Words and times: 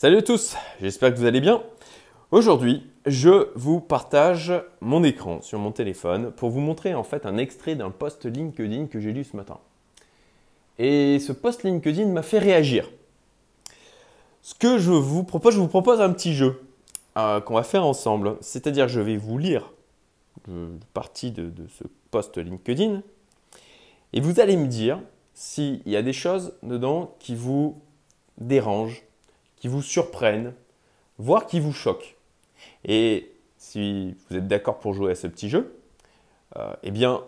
Salut 0.00 0.18
à 0.18 0.22
tous, 0.22 0.54
j'espère 0.80 1.12
que 1.12 1.18
vous 1.18 1.24
allez 1.24 1.40
bien. 1.40 1.60
Aujourd'hui, 2.30 2.86
je 3.04 3.48
vous 3.56 3.80
partage 3.80 4.52
mon 4.80 5.02
écran 5.02 5.42
sur 5.42 5.58
mon 5.58 5.72
téléphone 5.72 6.30
pour 6.30 6.50
vous 6.50 6.60
montrer 6.60 6.94
en 6.94 7.02
fait 7.02 7.26
un 7.26 7.36
extrait 7.36 7.74
d'un 7.74 7.90
post 7.90 8.24
LinkedIn 8.24 8.86
que 8.86 9.00
j'ai 9.00 9.12
lu 9.12 9.24
ce 9.24 9.36
matin. 9.36 9.58
Et 10.78 11.18
ce 11.18 11.32
post 11.32 11.64
LinkedIn 11.64 12.06
m'a 12.12 12.22
fait 12.22 12.38
réagir. 12.38 12.88
Ce 14.40 14.54
que 14.54 14.78
je 14.78 14.92
vous 14.92 15.24
propose, 15.24 15.54
je 15.54 15.58
vous 15.58 15.66
propose 15.66 16.00
un 16.00 16.12
petit 16.12 16.32
jeu 16.32 16.62
euh, 17.16 17.40
qu'on 17.40 17.54
va 17.54 17.64
faire 17.64 17.84
ensemble. 17.84 18.36
C'est-à-dire, 18.40 18.86
je 18.86 19.00
vais 19.00 19.16
vous 19.16 19.36
lire 19.36 19.72
une 20.46 20.78
partie 20.94 21.32
de, 21.32 21.50
de 21.50 21.66
ce 21.76 21.82
post 22.12 22.38
LinkedIn 22.38 23.02
et 24.12 24.20
vous 24.20 24.38
allez 24.38 24.56
me 24.56 24.68
dire 24.68 25.00
s'il 25.34 25.82
y 25.86 25.96
a 25.96 26.02
des 26.02 26.12
choses 26.12 26.52
dedans 26.62 27.16
qui 27.18 27.34
vous 27.34 27.82
dérangent, 28.40 29.02
qui 29.60 29.68
vous 29.68 29.82
surprennent, 29.82 30.54
voire 31.18 31.46
qui 31.46 31.60
vous 31.60 31.72
choquent. 31.72 32.16
Et 32.84 33.32
si 33.56 34.16
vous 34.28 34.36
êtes 34.36 34.48
d'accord 34.48 34.78
pour 34.78 34.94
jouer 34.94 35.12
à 35.12 35.14
ce 35.14 35.26
petit 35.26 35.48
jeu, 35.48 35.74
euh, 36.56 36.72
eh 36.82 36.90
bien, 36.90 37.22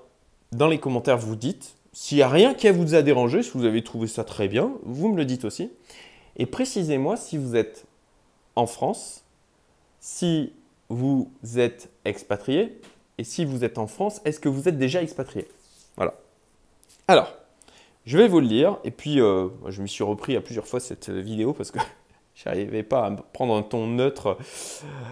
dans 0.53 0.69
les 0.69 0.79
commentaires, 0.79 1.19
vous 1.19 1.37
dites 1.37 1.77
s'il 1.93 2.19
n'y 2.19 2.23
a 2.23 2.29
rien 2.29 2.55
qui 2.55 2.71
vous 2.71 2.95
a 2.95 3.03
dérangé, 3.03 3.43
si 3.43 3.51
vous 3.55 3.65
avez 3.65 3.83
trouvé 3.83 4.07
ça 4.07 4.25
très 4.25 4.49
bien, 4.49 4.73
vous 4.85 5.09
me 5.09 5.17
le 5.17 5.25
dites 5.25 5.45
aussi. 5.45 5.73
Et 6.37 6.47
précisez-moi 6.47 7.17
si 7.17 7.37
vous 7.37 7.57
êtes 7.57 7.85
en 8.55 8.67
France, 8.67 9.25
si 9.99 10.53
vous 10.89 11.31
êtes 11.57 11.91
expatrié, 12.05 12.81
et 13.19 13.25
si 13.25 13.45
vous 13.45 13.65
êtes 13.65 13.79
en 13.79 13.87
France, 13.87 14.21
est-ce 14.25 14.41
que 14.41 14.49
vous 14.49 14.69
êtes 14.69 14.79
déjà 14.79 15.03
expatrié? 15.03 15.47
Voilà. 15.97 16.15
Alors, 17.09 17.35
je 18.07 18.17
vais 18.17 18.29
vous 18.29 18.41
le 18.41 18.47
lire, 18.47 18.79
et 18.85 18.91
puis 18.91 19.21
euh, 19.21 19.49
je 19.69 19.83
me 19.83 19.87
suis 19.87 20.05
repris 20.05 20.37
à 20.37 20.41
plusieurs 20.41 20.67
fois 20.67 20.81
cette 20.81 21.11
vidéo 21.11 21.53
parce 21.53 21.71
que 21.71 21.79
je 22.43 22.49
n'arrivais 22.49 22.83
pas 22.83 23.07
à 23.07 23.11
prendre 23.11 23.55
un 23.55 23.63
ton 23.63 23.87
neutre 23.87 24.39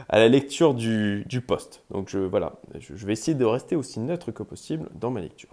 à 0.09 0.19
la 0.19 0.29
lecture 0.29 0.73
du, 0.73 1.25
du 1.27 1.43
post. 1.43 1.83
Donc 1.91 2.09
je, 2.09 2.19
voilà, 2.19 2.55
je, 2.79 2.95
vais 3.07 3.13
essayer 3.13 3.37
de 3.37 3.45
rester 3.45 3.77
aussi 3.77 4.01
neutre 4.01 4.31
que 4.31 4.43
possible 4.43 4.89
dans 4.95 5.11
ma 5.11 5.21
lecture. 5.21 5.51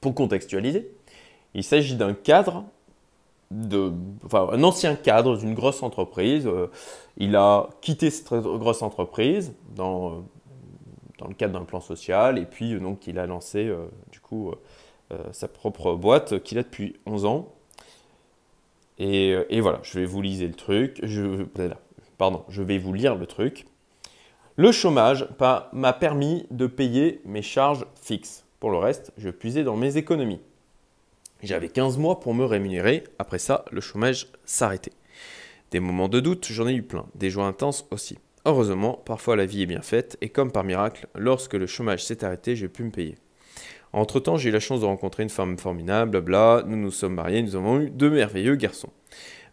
Pour 0.00 0.14
contextualiser, 0.14 0.88
il 1.54 1.64
s'agit 1.64 1.96
d'un 1.96 2.14
cadre, 2.14 2.64
de, 3.50 3.92
enfin 4.24 4.48
un 4.52 4.62
ancien 4.62 4.94
cadre 4.94 5.36
d'une 5.36 5.54
grosse 5.54 5.82
entreprise. 5.82 6.46
Euh, 6.46 6.68
il 7.16 7.34
a 7.34 7.68
quitté 7.80 8.10
cette 8.10 8.32
grosse 8.32 8.82
entreprise 8.82 9.54
dans, 9.74 10.10
euh, 10.10 10.14
dans 11.18 11.26
le 11.26 11.34
cadre 11.34 11.58
d'un 11.58 11.64
plan 11.64 11.80
social 11.80 12.38
et 12.38 12.44
puis 12.44 12.78
donc 12.78 13.08
il 13.08 13.18
a 13.18 13.26
lancé 13.26 13.68
du 14.12 14.20
coup 14.20 14.52
sa 15.32 15.48
propre 15.48 15.94
boîte 15.94 16.42
qu'il 16.42 16.58
a 16.58 16.62
depuis 16.62 16.94
11 17.06 17.24
ans 17.24 17.57
euh, 19.00 19.44
et, 19.48 19.60
voilà, 19.60 19.80
je 19.82 19.98
vais 19.98 20.06
vous 20.06 20.22
lire 20.22 20.48
le 20.48 20.54
truc. 20.54 21.00
Pardon, 22.16 22.44
je 22.48 22.62
vais 22.62 22.78
vous 22.78 22.92
lire 22.92 23.14
le 23.14 23.26
truc. 23.26 23.66
Le 24.56 24.72
chômage 24.72 25.28
m'a 25.72 25.92
permis 25.92 26.46
de 26.50 26.66
payer 26.66 27.20
mes 27.24 27.42
charges 27.42 27.86
fixes. 28.00 28.44
Pour 28.58 28.70
le 28.70 28.78
reste, 28.78 29.12
je 29.16 29.30
puisais 29.30 29.62
dans 29.62 29.76
mes 29.76 29.96
économies. 29.96 30.40
J'avais 31.42 31.68
15 31.68 31.98
mois 31.98 32.18
pour 32.18 32.34
me 32.34 32.44
rémunérer. 32.44 33.04
Après 33.20 33.38
ça, 33.38 33.64
le 33.70 33.80
chômage 33.80 34.26
s'arrêtait. 34.44 34.92
Des 35.70 35.78
moments 35.78 36.08
de 36.08 36.18
doute, 36.18 36.48
j'en 36.50 36.66
ai 36.66 36.74
eu 36.74 36.82
plein. 36.82 37.06
Des 37.14 37.30
joies 37.30 37.46
intenses 37.46 37.86
aussi. 37.92 38.18
Heureusement, 38.44 38.94
parfois 39.04 39.36
la 39.36 39.46
vie 39.46 39.62
est 39.62 39.66
bien 39.66 39.82
faite 39.82 40.16
et 40.20 40.30
comme 40.30 40.50
par 40.50 40.64
miracle, 40.64 41.06
lorsque 41.14 41.54
le 41.54 41.66
chômage 41.66 42.04
s'est 42.04 42.24
arrêté, 42.24 42.56
j'ai 42.56 42.68
pu 42.68 42.82
me 42.82 42.90
payer. 42.90 43.16
Entre-temps, 43.92 44.36
j'ai 44.36 44.50
eu 44.50 44.52
la 44.52 44.60
chance 44.60 44.80
de 44.80 44.86
rencontrer 44.86 45.22
une 45.22 45.30
femme 45.30 45.56
formidable, 45.58 46.10
blabla, 46.10 46.62
nous 46.66 46.76
nous 46.76 46.90
sommes 46.90 47.14
mariés, 47.14 47.42
nous 47.42 47.56
avons 47.56 47.80
eu 47.80 47.90
deux 47.90 48.10
merveilleux 48.10 48.56
garçons. 48.56 48.90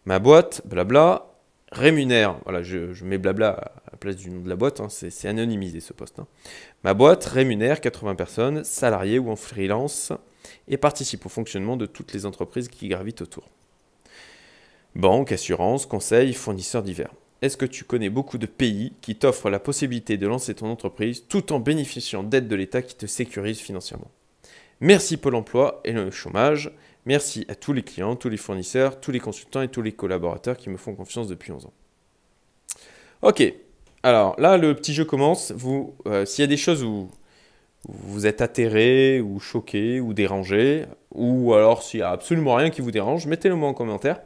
Ma 0.04 0.18
boîte, 0.18 0.62
blabla, 0.66 1.26
rémunère, 1.72 2.38
voilà, 2.44 2.62
je, 2.62 3.04
mets 3.04 3.18
blabla 3.18 3.50
à 3.50 3.90
la 3.92 3.96
place 3.98 4.16
du 4.16 4.30
nom 4.30 4.40
de 4.40 4.48
la 4.48 4.56
boîte, 4.56 4.80
hein, 4.80 4.88
c'est 4.88 5.28
anonymisé 5.28 5.80
ce 5.80 5.92
poste. 5.92 6.18
Hein. 6.18 6.26
Ma 6.84 6.94
boîte 6.94 7.24
rémunère 7.24 7.80
80 7.80 8.14
personnes, 8.14 8.64
salariées 8.64 9.18
ou 9.18 9.30
en 9.30 9.36
freelance, 9.36 10.12
et 10.68 10.76
participe 10.76 11.26
au 11.26 11.28
fonctionnement 11.28 11.76
de 11.76 11.86
toutes 11.86 12.12
les 12.12 12.26
entreprises 12.26 12.68
qui 12.68 12.88
gravitent 12.88 13.22
autour. 13.22 13.48
Banque, 14.94 15.32
assurance, 15.32 15.86
conseils, 15.86 16.32
fournisseurs 16.32 16.82
divers. 16.82 17.12
Est-ce 17.42 17.56
que 17.56 17.66
tu 17.66 17.84
connais 17.84 18.08
beaucoup 18.08 18.38
de 18.38 18.46
pays 18.46 18.94
qui 19.02 19.16
t'offrent 19.16 19.50
la 19.50 19.58
possibilité 19.58 20.16
de 20.16 20.26
lancer 20.26 20.54
ton 20.54 20.70
entreprise 20.70 21.24
tout 21.28 21.52
en 21.52 21.60
bénéficiant 21.60 22.22
d'aides 22.22 22.48
de 22.48 22.56
l'État 22.56 22.80
qui 22.80 22.96
te 22.96 23.06
sécurisent 23.06 23.60
financièrement? 23.60 24.10
Merci 24.80 25.16
Pôle 25.16 25.34
emploi 25.34 25.80
et 25.84 25.92
le 25.92 26.10
chômage. 26.10 26.70
Merci 27.06 27.46
à 27.48 27.54
tous 27.54 27.72
les 27.72 27.82
clients, 27.82 28.16
tous 28.16 28.28
les 28.28 28.36
fournisseurs, 28.36 29.00
tous 29.00 29.12
les 29.12 29.20
consultants 29.20 29.62
et 29.62 29.68
tous 29.68 29.82
les 29.82 29.92
collaborateurs 29.92 30.56
qui 30.56 30.68
me 30.68 30.76
font 30.76 30.94
confiance 30.94 31.28
depuis 31.28 31.52
11 31.52 31.66
ans. 31.66 31.72
Ok, 33.22 33.42
alors 34.02 34.38
là 34.38 34.58
le 34.58 34.74
petit 34.74 34.92
jeu 34.92 35.04
commence. 35.04 35.52
Euh, 36.06 36.26
s'il 36.26 36.42
y 36.42 36.44
a 36.44 36.48
des 36.48 36.56
choses 36.56 36.82
où 36.82 37.10
vous 37.88 38.26
êtes 38.26 38.40
atterré 38.40 39.20
ou 39.20 39.38
choqué 39.38 40.00
ou 40.00 40.12
dérangé, 40.12 40.84
ou 41.14 41.54
alors 41.54 41.82
s'il 41.82 42.00
n'y 42.00 42.04
a 42.04 42.10
absolument 42.10 42.56
rien 42.56 42.70
qui 42.70 42.80
vous 42.80 42.90
dérange, 42.90 43.26
mettez-le 43.26 43.54
moi 43.54 43.68
en 43.68 43.74
commentaire. 43.74 44.20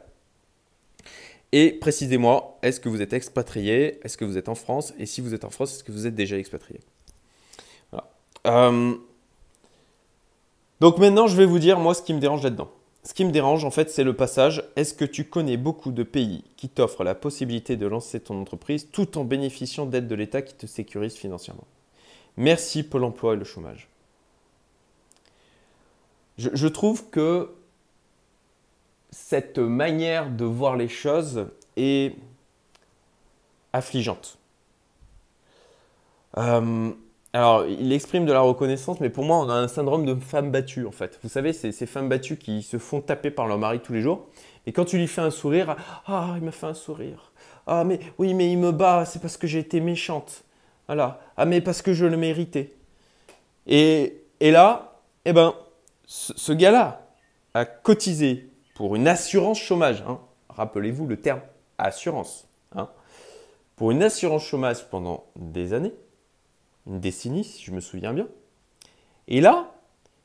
Et 1.51 1.71
précisez-moi, 1.71 2.57
est-ce 2.63 2.79
que 2.79 2.89
vous 2.89 3.01
êtes 3.01 3.13
expatrié 3.13 3.99
Est-ce 4.03 4.17
que 4.17 4.25
vous 4.25 4.37
êtes 4.37 4.49
en 4.49 4.55
France 4.55 4.93
Et 4.97 5.05
si 5.05 5.21
vous 5.21 5.33
êtes 5.33 5.43
en 5.43 5.49
France, 5.49 5.75
est-ce 5.75 5.83
que 5.83 5.91
vous 5.91 6.07
êtes 6.07 6.15
déjà 6.15 6.37
expatrié? 6.37 6.79
Voilà. 7.91 8.09
Euh, 8.47 8.95
donc 10.81 10.97
maintenant, 10.97 11.27
je 11.27 11.37
vais 11.37 11.45
vous 11.45 11.59
dire, 11.59 11.77
moi, 11.77 11.93
ce 11.93 12.01
qui 12.01 12.11
me 12.11 12.19
dérange 12.19 12.41
là-dedans. 12.41 12.71
Ce 13.03 13.13
qui 13.13 13.23
me 13.23 13.29
dérange, 13.29 13.63
en 13.65 13.69
fait, 13.69 13.91
c'est 13.91 14.03
le 14.03 14.15
passage. 14.15 14.63
Est-ce 14.75 14.95
que 14.95 15.05
tu 15.05 15.25
connais 15.25 15.55
beaucoup 15.55 15.91
de 15.91 16.01
pays 16.01 16.43
qui 16.57 16.69
t'offrent 16.69 17.03
la 17.03 17.13
possibilité 17.13 17.77
de 17.77 17.85
lancer 17.85 18.19
ton 18.19 18.41
entreprise 18.41 18.87
tout 18.91 19.19
en 19.19 19.23
bénéficiant 19.23 19.85
d'aides 19.85 20.07
de 20.07 20.15
l'État 20.15 20.41
qui 20.41 20.55
te 20.55 20.65
sécurisent 20.65 21.17
financièrement? 21.17 21.67
Merci 22.35 22.81
Pôle 22.81 23.03
emploi 23.03 23.35
et 23.35 23.37
le 23.37 23.43
chômage. 23.43 23.89
Je, 26.39 26.67
trouve 26.67 27.07
que 27.11 27.51
cette 29.11 29.59
manière 29.59 30.31
de 30.31 30.45
voir 30.45 30.77
les 30.77 30.87
choses 30.87 31.45
est 31.77 32.15
affligeante. 33.71 34.39
Euh, 36.37 36.91
alors, 37.33 37.65
il 37.65 37.93
exprime 37.93 38.25
de 38.25 38.33
la 38.33 38.41
reconnaissance, 38.41 38.99
mais 38.99 39.09
pour 39.09 39.23
moi, 39.23 39.37
on 39.37 39.49
a 39.49 39.53
un 39.53 39.69
syndrome 39.69 40.05
de 40.05 40.15
femme 40.15 40.51
battue, 40.51 40.85
en 40.85 40.91
fait. 40.91 41.17
Vous 41.23 41.29
savez, 41.29 41.53
c'est 41.53 41.71
ces 41.71 41.85
femmes 41.85 42.09
battues 42.09 42.35
qui 42.35 42.61
se 42.61 42.77
font 42.77 42.99
taper 42.99 43.31
par 43.31 43.47
leur 43.47 43.57
mari 43.57 43.79
tous 43.79 43.93
les 43.93 44.01
jours. 44.01 44.27
Et 44.65 44.73
quand 44.73 44.83
tu 44.83 44.97
lui 44.97 45.07
fais 45.07 45.21
un 45.21 45.31
sourire, 45.31 45.77
ah, 46.07 46.33
il 46.35 46.43
m'a 46.43 46.51
fait 46.51 46.65
un 46.65 46.73
sourire. 46.73 47.31
Ah, 47.67 47.85
mais 47.85 48.01
oui, 48.17 48.33
mais 48.33 48.51
il 48.51 48.57
me 48.57 48.73
bat, 48.73 49.05
c'est 49.05 49.21
parce 49.21 49.37
que 49.37 49.47
j'ai 49.47 49.59
été 49.59 49.79
méchante. 49.79 50.43
Voilà. 50.87 51.21
Ah, 51.37 51.45
mais 51.45 51.61
parce 51.61 51.81
que 51.81 51.93
je 51.93 52.05
le 52.05 52.17
méritais. 52.17 52.73
Et, 53.65 54.23
là, 54.41 54.99
eh 55.23 55.31
ben, 55.31 55.53
ce, 56.05 56.51
gars-là 56.51 57.07
a 57.53 57.63
cotisé 57.63 58.49
pour 58.75 58.97
une 58.97 59.07
assurance 59.07 59.59
chômage. 59.59 60.03
Hein. 60.05 60.19
Rappelez-vous 60.49 61.07
le 61.07 61.15
terme 61.15 61.41
assurance. 61.77 62.45
Hein. 62.75 62.89
Pour 63.77 63.91
une 63.91 64.03
assurance 64.03 64.43
chômage 64.43 64.89
pendant 64.89 65.23
des 65.37 65.71
années 65.71 65.93
une 66.87 66.99
décennie, 66.99 67.43
si 67.43 67.63
je 67.63 67.71
me 67.71 67.79
souviens 67.79 68.13
bien. 68.13 68.27
Et 69.27 69.41
là, 69.41 69.71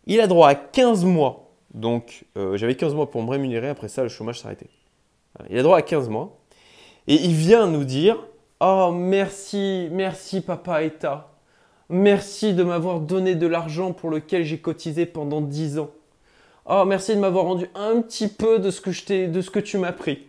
il 0.07 0.21
a 0.21 0.27
droit 0.27 0.49
à 0.49 0.55
15 0.55 1.05
mois. 1.05 1.51
Donc, 1.75 2.25
euh, 2.37 2.57
j'avais 2.57 2.77
15 2.77 2.95
mois 2.95 3.11
pour 3.11 3.23
me 3.23 3.31
rémunérer. 3.31 3.69
Après 3.69 3.89
ça, 3.89 4.03
le 4.03 4.09
chômage 4.09 4.41
s'arrêtait. 4.41 4.71
Il 5.51 5.59
a 5.59 5.63
droit 5.63 5.77
à 5.77 5.83
15 5.83 6.09
mois. 6.09 6.39
Et 7.07 7.15
il 7.15 7.35
vient 7.35 7.67
nous 7.67 7.85
dire 7.85 8.19
Oh, 8.61 8.91
merci, 8.93 9.89
merci, 9.93 10.41
papa 10.41 10.83
État. 10.83 11.31
Merci 11.89 12.55
de 12.55 12.65
m'avoir 12.65 13.01
donné 13.01 13.35
de 13.35 13.47
l'argent 13.47 13.93
pour 13.93 14.11
lequel 14.11 14.45
j'ai 14.45 14.59
cotisé 14.59 15.07
pendant 15.07 15.41
10 15.41 15.79
ans. 15.79 15.91
Oh, 16.65 16.85
merci 16.85 17.15
de 17.15 17.21
m'avoir 17.21 17.45
rendu 17.45 17.69
un 17.75 18.01
petit 18.01 18.29
peu 18.29 18.59
de 18.59 18.71
ce 18.71 18.81
que, 18.81 18.91
je 18.91 19.27
de 19.27 19.41
ce 19.41 19.51
que 19.51 19.61
tu 19.61 19.79
m'as 19.79 19.93
pris. 19.93 20.27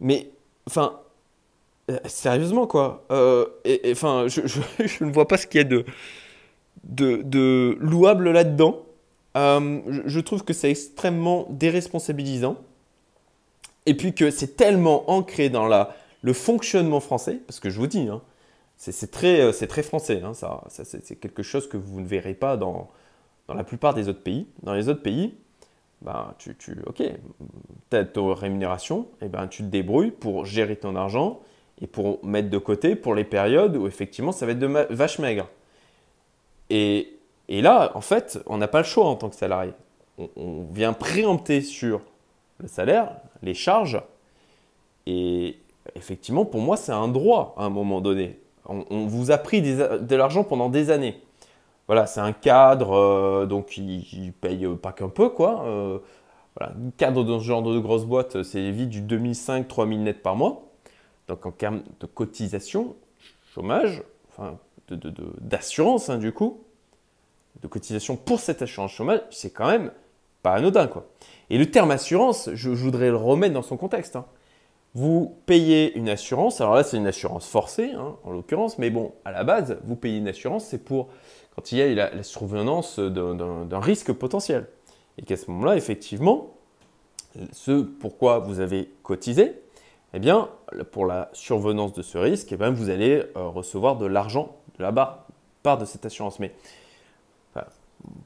Mais, 0.00 0.30
enfin, 0.66 1.00
sérieusement, 2.06 2.66
quoi. 2.66 3.04
Euh, 3.10 3.46
enfin, 3.90 4.26
je, 4.28 5.04
ne 5.04 5.12
vois 5.12 5.28
pas 5.28 5.36
ce 5.36 5.46
qu'il 5.46 5.58
y 5.58 5.64
a 5.64 5.64
de, 5.64 5.84
de, 6.84 7.76
louable 7.80 8.30
là-dedans. 8.30 8.82
Euh, 9.36 9.80
je, 10.06 10.20
trouve 10.20 10.44
que 10.44 10.52
c'est 10.52 10.70
extrêmement 10.70 11.46
déresponsabilisant. 11.50 12.56
Et 13.86 13.94
puis 13.94 14.14
que 14.14 14.30
c'est 14.30 14.56
tellement 14.56 15.10
ancré 15.10 15.48
dans 15.48 15.66
la, 15.66 15.96
le 16.22 16.32
fonctionnement 16.34 17.00
français, 17.00 17.40
parce 17.46 17.58
que 17.58 17.70
je 17.70 17.78
vous 17.78 17.86
dis, 17.86 18.08
hein, 18.08 18.20
c'est 18.76 19.10
très, 19.10 19.82
français. 19.82 20.22
Hein, 20.22 20.34
ça, 20.34 20.62
c'est 20.68 21.16
quelque 21.16 21.42
chose 21.42 21.68
que 21.68 21.76
vous 21.76 22.00
ne 22.00 22.06
verrez 22.06 22.34
pas 22.34 22.56
dans, 22.56 22.90
la 23.48 23.64
plupart 23.64 23.94
des 23.94 24.08
autres 24.08 24.22
pays. 24.22 24.46
Dans 24.62 24.74
les 24.74 24.90
autres 24.90 25.02
pays, 25.02 25.34
ben, 26.02 26.34
tu, 26.38 26.54
tu, 26.56 26.76
ok, 26.86 27.02
as 27.92 28.04
ta 28.04 28.20
rémunération, 28.34 29.08
et 29.22 29.28
ben, 29.28 29.46
tu 29.46 29.62
te 29.62 29.68
débrouilles 29.68 30.10
pour 30.10 30.44
gérer 30.44 30.76
ton 30.76 30.94
argent 30.94 31.40
et 31.80 31.86
pour 31.86 32.24
mettre 32.24 32.50
de 32.50 32.58
côté 32.58 32.96
pour 32.96 33.14
les 33.14 33.24
périodes 33.24 33.76
où 33.76 33.86
effectivement 33.86 34.32
ça 34.32 34.46
va 34.46 34.52
être 34.52 34.58
de 34.58 34.66
vache 34.66 35.18
maigre. 35.18 35.48
Et, 36.70 37.18
et, 37.48 37.62
là, 37.62 37.92
en 37.94 38.00
fait, 38.00 38.38
on 38.46 38.58
n'a 38.58 38.68
pas 38.68 38.78
le 38.78 38.84
choix 38.84 39.06
en 39.06 39.16
tant 39.16 39.30
que 39.30 39.36
salarié. 39.36 39.72
On, 40.36 40.64
vient 40.70 40.92
préempter 40.92 41.62
sur 41.62 42.02
le 42.58 42.68
salaire, 42.68 43.12
les 43.42 43.54
charges, 43.54 44.02
Et 45.06 45.56
effectivement, 45.94 46.44
pour 46.44 46.60
moi, 46.60 46.76
c'est 46.76 46.92
un 46.92 47.08
droit 47.08 47.54
à 47.56 47.64
un 47.64 47.70
moment 47.70 48.00
donné. 48.00 48.38
On, 48.66 49.06
vous 49.06 49.30
a 49.30 49.38
pris 49.38 49.62
de 49.62 50.14
l'argent 50.14 50.44
pendant 50.44 50.68
des 50.68 50.90
années. 50.90 51.22
Voilà, 51.86 52.06
c'est 52.06 52.20
un 52.20 52.32
cadre, 52.32 52.92
euh, 52.92 53.46
donc 53.46 53.78
il, 53.78 54.32
paye 54.38 54.68
pas 54.82 54.92
qu'un 54.92 55.08
peu, 55.08 55.30
quoi. 55.30 55.64
Euh, 55.64 55.98
voilà, 56.58 56.74
cadre 56.98 57.24
dans 57.24 57.38
ce 57.38 57.44
genre 57.44 57.62
de 57.62 57.78
grosse 57.78 58.04
boîte, 58.04 58.42
c'est 58.42 58.70
vite 58.70 58.90
du 58.90 59.00
2005-3000 59.00 60.00
net 60.00 60.22
par 60.22 60.36
mois. 60.36 60.67
Donc 61.28 61.46
en 61.46 61.52
termes 61.52 61.82
de 62.00 62.06
cotisation, 62.06 62.96
chômage, 63.54 64.02
enfin 64.30 64.58
d'assurance 65.40 66.08
hein, 66.08 66.16
du 66.16 66.32
coup, 66.32 66.62
de 67.60 67.66
cotisation 67.66 68.16
pour 68.16 68.40
cette 68.40 68.62
assurance 68.62 68.92
chômage, 68.92 69.20
c'est 69.30 69.50
quand 69.50 69.68
même 69.68 69.92
pas 70.42 70.54
anodin 70.54 70.86
quoi. 70.86 71.06
Et 71.50 71.58
le 71.58 71.70
terme 71.70 71.90
assurance, 71.90 72.50
je, 72.54 72.70
voudrais 72.70 73.10
le 73.10 73.16
remettre 73.16 73.54
dans 73.54 73.62
son 73.62 73.76
contexte. 73.76 74.16
Hein 74.16 74.24
vous 74.94 75.36
payez 75.46 75.96
une 75.96 76.08
assurance. 76.08 76.60
Alors 76.60 76.74
là, 76.74 76.82
c'est 76.82 76.96
une 76.96 77.06
assurance 77.06 77.46
forcée, 77.46 77.92
hein, 77.92 78.16
en 78.24 78.32
l'occurrence, 78.32 78.78
mais 78.78 78.90
bon, 78.90 79.12
à 79.24 79.32
la 79.32 79.44
base, 79.44 79.78
vous 79.84 79.96
payez 79.96 80.18
une 80.18 80.28
assurance, 80.28 80.64
c'est 80.64 80.84
pour 80.84 81.08
quand 81.54 81.72
il 81.72 81.78
y 81.78 81.82
a 81.82 81.94
la, 81.94 82.22
survenance 82.22 82.98
d'un 82.98 83.80
risque 83.80 84.12
potentiel. 84.12 84.66
Et 85.16 85.22
qu'à 85.22 85.36
ce 85.36 85.50
moment-là, 85.50 85.76
effectivement, 85.76 86.54
ce 87.52 87.82
pourquoi 87.82 88.38
vous 88.38 88.60
avez 88.60 88.90
cotisé, 89.02 89.54
eh 90.14 90.18
bien, 90.18 90.48
pour 90.92 91.06
la 91.06 91.28
survenance 91.32 91.92
de 91.92 92.02
ce 92.02 92.18
risque, 92.18 92.52
eh 92.52 92.56
bien, 92.56 92.70
vous 92.70 92.90
allez 92.90 93.24
euh, 93.36 93.48
recevoir 93.48 93.96
de 93.96 94.06
l'argent 94.06 94.56
de 94.78 94.82
là-bas, 94.82 95.26
part 95.62 95.78
de 95.78 95.84
cette 95.84 96.06
assurance. 96.06 96.38
Mais 96.38 96.52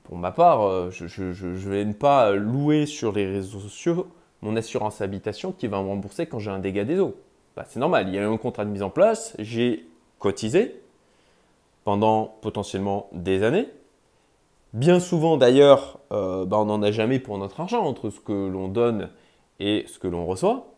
pour 0.05 0.17
ma 0.17 0.32
part, 0.32 0.62
euh, 0.62 0.90
je 0.90 1.23
ne 1.23 1.55
vais 1.55 1.84
pas 1.93 2.32
louer 2.32 2.87
sur 2.87 3.12
les 3.12 3.26
réseaux 3.26 3.61
sociaux 3.61 4.06
mon 4.43 4.56
assurance 4.56 5.00
habitation 5.00 5.52
qui 5.52 5.69
va 5.69 5.81
me 5.81 5.88
rembourser 5.88 6.26
quand 6.26 6.40
j'ai 6.40 6.50
un 6.50 6.58
dégât 6.58 6.84
des 6.84 6.99
eaux. 6.99 7.17
Bah, 7.56 7.64
c'est 7.69 7.81
normal, 7.81 8.08
il 8.08 8.14
y 8.14 8.19
a 8.19 8.23
eu 8.23 8.26
un 8.26 8.37
contrat 8.37 8.64
de 8.64 8.70
mise 8.70 8.82
en 8.82 8.90
place, 8.90 9.34
j'ai 9.38 9.87
cotisé 10.19 10.81
pendant 11.84 12.34
potentiellement 12.40 13.08
des 13.12 13.43
années. 13.43 13.69
Bien 14.73 15.00
souvent 15.00 15.37
d'ailleurs, 15.37 15.99
euh, 16.12 16.44
bah, 16.44 16.58
on 16.58 16.67
n'en 16.67 16.82
a 16.82 16.90
jamais 16.90 17.19
pour 17.19 17.38
notre 17.38 17.61
argent 17.61 17.84
entre 17.84 18.11
ce 18.11 18.20
que 18.20 18.32
l'on 18.32 18.69
donne 18.69 19.11
et 19.61 19.84
ce 19.87 19.99
que 19.99 20.08
l'on 20.08 20.26
reçoit. 20.26 20.71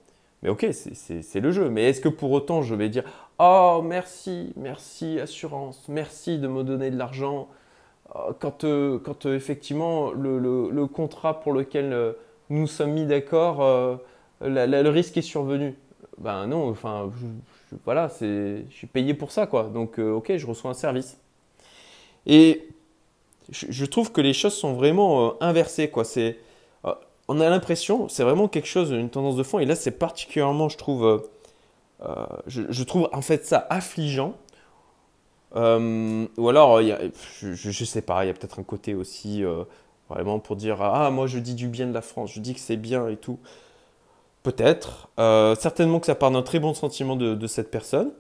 Mais 0.45 0.51
ok, 0.51 0.69
c'est 0.73 1.41
le 1.41 1.51
jeu. 1.51 1.69
Mais 1.71 1.89
est-ce 1.89 2.01
que 2.01 2.09
pour 2.09 2.31
autant 2.31 2.63
je 2.63 2.75
vais 2.75 2.89
dire 2.89 3.03
Oh 3.39 3.83
merci, 3.85 4.53
merci 4.57 5.19
assurance, 5.19 5.87
merci 5.89 6.39
de 6.39 6.47
me 6.47 6.63
donner 6.63 6.91
de 6.91 6.97
l'argent 6.97 7.49
euh, 8.15 8.33
quand, 8.39 8.63
euh, 8.63 8.99
quand 8.99 9.27
effectivement 9.27 10.13
le, 10.13 10.87
contrat 10.87 11.41
pour 11.41 11.53
lequel 11.53 12.15
nous 12.51 12.67
sommes 12.67 12.93
mis 12.93 13.07
d'accord, 13.07 13.63
euh, 13.63 13.97
le 14.41 14.89
risque 14.89 15.17
est 15.17 15.23
survenu. 15.23 15.75
Ben 16.19 16.47
non, 16.47 16.69
enfin, 16.69 17.11
voilà, 17.85 18.09
je 18.21 18.63
suis 18.71 18.87
payé 18.87 19.15
pour 19.15 19.33
ça, 19.33 19.47
quoi. 19.47 19.65
Donc, 19.65 19.99
euh, 19.99 20.13
ok, 20.13 20.37
je 20.37 20.47
reçois 20.47 20.71
un 20.71 20.75
service. 20.75 21.19
Et 22.27 22.69
je, 23.51 23.85
trouve 23.85 24.13
que 24.13 24.21
les 24.21 24.33
choses 24.33 24.55
sont 24.55 24.75
vraiment 24.75 25.27
euh, 25.27 25.31
inversées, 25.41 25.89
quoi. 25.91 26.05
C'est, 26.05 26.39
on 27.29 27.41
a 27.41 27.49
l'impression, 27.49 28.09
c'est 28.09 28.23
vraiment 28.23 28.49
quelque 28.49 28.69
chose, 28.69 28.91
une 28.91 29.11
tendance 29.11 29.37
de 29.37 29.43
fond. 29.43 29.59
Et 29.59 29.65
là, 29.65 29.75
c'est 29.75 29.93
particulièrement, 29.93 30.69
je 30.69 30.77
trouve, 30.77 31.29
je, 32.47 32.83
trouve 32.83 33.09
en 33.13 33.23
fait 33.23 33.47
ça 33.47 33.67
affligeant. 33.71 34.35
ou 35.55 36.49
alors, 36.49 36.81
je, 36.83 37.85
sais 37.85 38.03
pas, 38.03 38.25
il 38.25 38.29
y 38.29 38.31
a 38.31 38.35
peut-être 38.35 38.59
un 38.59 38.65
côté 38.65 38.95
aussi 38.95 39.43
Vraiment 40.11 40.39
pour 40.39 40.57
dire 40.57 40.83
Ah, 40.83 41.11
moi 41.11 41.27
je 41.27 41.39
dis 41.39 41.55
du 41.55 41.69
bien 41.69 41.87
de 41.87 41.95
la 41.95 42.03
France, 42.03 42.33
je 42.35 42.41
dis 42.41 42.55
que 42.55 42.61
c'est 42.61 42.77
bien 42.77 43.09
et 43.09 43.17
tout. 43.17 43.39
Peut-être. 44.43 45.09
Euh, 45.19 45.55
certainement 45.55 46.01
que 46.01 46.07
ça 46.07 46.15
part 46.15 46.31
d'un 46.31 46.43
très 46.43 46.59
bon 46.59 46.75
sentiment 46.75 47.17
de, 47.17 47.47
cette 47.47 47.71
personne. 47.71 48.13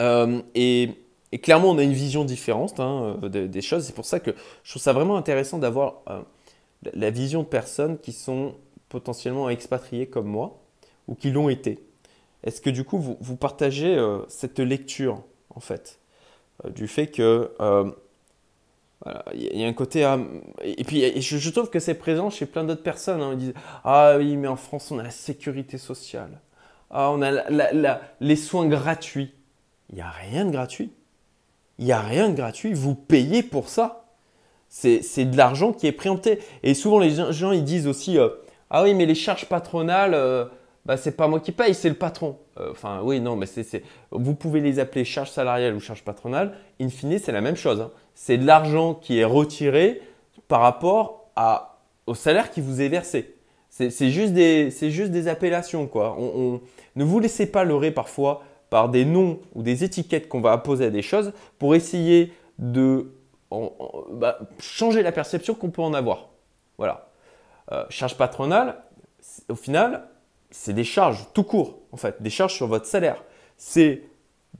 Euh, 0.00 0.40
et, 0.54 0.90
clairement, 1.42 1.70
on 1.70 1.78
a 1.78 1.82
une 1.82 1.92
vision 1.92 2.24
différente 2.24 2.80
hein, 2.80 3.18
euh, 3.22 3.46
des, 3.46 3.60
choses. 3.60 3.84
C'est 3.84 3.94
pour 3.94 4.06
ça 4.06 4.20
que 4.20 4.30
je 4.62 4.70
trouve 4.70 4.82
ça 4.82 4.94
vraiment 4.94 5.16
intéressant 5.18 5.58
d'avoir 5.58 5.96
la 6.94 7.10
vision 7.10 7.42
de 7.42 7.48
personnes 7.48 7.98
qui 7.98 8.12
sont 8.12 8.54
potentiellement 8.88 9.48
expatriées 9.48 10.06
comme 10.06 10.26
moi 10.26 10.60
ou 11.08 11.14
qui 11.14 11.30
l'ont 11.30 11.48
été. 11.48 11.84
Est-ce 12.44 12.60
que 12.60 12.70
du 12.70 12.84
coup, 12.84 12.98
vous, 12.98 13.36
partagez 13.36 13.96
cette 14.28 14.58
lecture, 14.58 15.22
en 15.50 15.60
fait, 15.60 16.00
du 16.74 16.88
fait 16.88 17.06
que 17.06 17.52
il 19.34 19.60
y 19.60 19.64
a 19.64 19.68
un 19.68 19.72
côté. 19.72 20.02
et 20.62 20.84
puis, 20.84 21.20
je, 21.20 21.50
trouve 21.50 21.70
que 21.70 21.80
c'est 21.80 21.94
présent 21.94 22.30
chez 22.30 22.46
plein 22.46 22.64
d'autres 22.64 22.82
personnes. 22.82 23.20
Hein. 23.20 23.30
Ils 23.32 23.38
disent 23.38 23.54
Ah 23.84 24.14
oui, 24.18 24.36
mais 24.36 24.48
en 24.48 24.56
France, 24.56 24.90
on 24.90 24.98
a 24.98 25.02
la 25.02 25.10
sécurité 25.10 25.78
sociale. 25.78 26.40
Ah, 26.90 27.10
on 27.10 27.22
a 27.22 28.00
les 28.20 28.36
soins 28.36 28.66
gratuits. 28.68 29.32
Il 29.90 29.96
n'y 29.96 30.02
a 30.02 30.10
rien 30.10 30.44
de 30.44 30.50
gratuit. 30.50 30.92
Il 31.78 31.86
n'y 31.86 31.92
a 31.92 32.00
rien 32.00 32.28
de 32.28 32.36
gratuit. 32.36 32.74
Vous 32.74 32.94
payez 32.94 33.42
pour 33.42 33.68
ça. 33.68 34.01
C'est 34.74 35.26
de 35.26 35.36
l'argent 35.36 35.74
qui 35.74 35.86
est 35.86 35.92
préempté. 35.92 36.38
Et 36.62 36.72
souvent, 36.72 36.98
les 36.98 37.10
gens, 37.10 37.52
ils 37.52 37.62
disent 37.62 37.86
aussi 37.86 38.18
euh, 38.18 38.30
Ah 38.70 38.82
oui, 38.82 38.94
mais 38.94 39.04
les 39.04 39.14
charges 39.14 39.44
patronales. 39.44 40.14
Euh, 40.14 40.46
bah, 40.86 40.96
c'est 40.96 41.14
pas 41.14 41.28
moi 41.28 41.40
qui 41.40 41.52
paye, 41.52 41.74
c'est 41.74 41.90
le 41.90 41.94
patron. 41.94 42.38
Euh, 42.58 42.72
enfin, 42.72 43.02
oui, 43.04 43.20
non, 43.20 43.36
mais 43.36 43.46
c'est, 43.46 43.82
vous 44.10 44.34
pouvez 44.34 44.60
les 44.60 44.78
appeler 44.78 45.04
charges 45.04 45.30
salariales 45.30 45.74
ou 45.74 45.80
charges 45.80 46.02
patronales. 46.02 46.54
In 46.80 46.88
fine, 46.88 47.18
c'est 47.18 47.32
la 47.32 47.42
même 47.42 47.54
chose. 47.54 47.82
Hein. 47.82 47.90
C'est 48.14 48.38
de 48.38 48.46
l'argent 48.46 48.94
qui 48.94 49.18
est 49.18 49.24
retiré 49.24 50.00
par 50.48 50.62
rapport 50.62 51.30
à, 51.36 51.82
au 52.06 52.14
salaire 52.14 52.50
qui 52.50 52.62
vous 52.62 52.80
est 52.80 52.88
versé. 52.88 53.36
C'est, 53.68 54.10
juste, 54.10 54.32
des, 54.32 54.70
juste 54.70 55.12
des 55.12 55.28
appellations. 55.28 55.86
Quoi. 55.86 56.16
On, 56.18 56.60
ne 56.96 57.04
vous 57.04 57.20
laissez 57.20 57.46
pas 57.46 57.64
leurrer 57.64 57.90
parfois 57.90 58.42
par 58.70 58.88
des 58.88 59.04
noms 59.04 59.38
ou 59.54 59.62
des 59.62 59.84
étiquettes 59.84 60.28
qu'on 60.28 60.40
va 60.40 60.52
apposer 60.52 60.86
à 60.86 60.90
des 60.90 61.02
choses 61.02 61.32
pour 61.58 61.74
essayer 61.74 62.32
de 62.58 63.12
bah, 64.12 64.38
changer 64.60 65.02
la 65.02 65.12
perception 65.12 65.54
qu'on 65.54 65.70
peut 65.70 65.82
en 65.82 65.94
avoir. 65.94 66.28
Voilà. 66.78 67.08
Euh, 67.70 67.84
charge 67.90 68.16
patronale, 68.16 68.82
au 69.48 69.54
final, 69.54 70.08
c'est 70.50 70.72
des 70.72 70.84
charges 70.84 71.26
tout 71.32 71.44
court, 71.44 71.78
en 71.92 71.96
fait, 71.96 72.22
des 72.22 72.30
charges 72.30 72.54
sur 72.54 72.66
votre 72.66 72.86
salaire. 72.86 73.22
C'est 73.56 74.02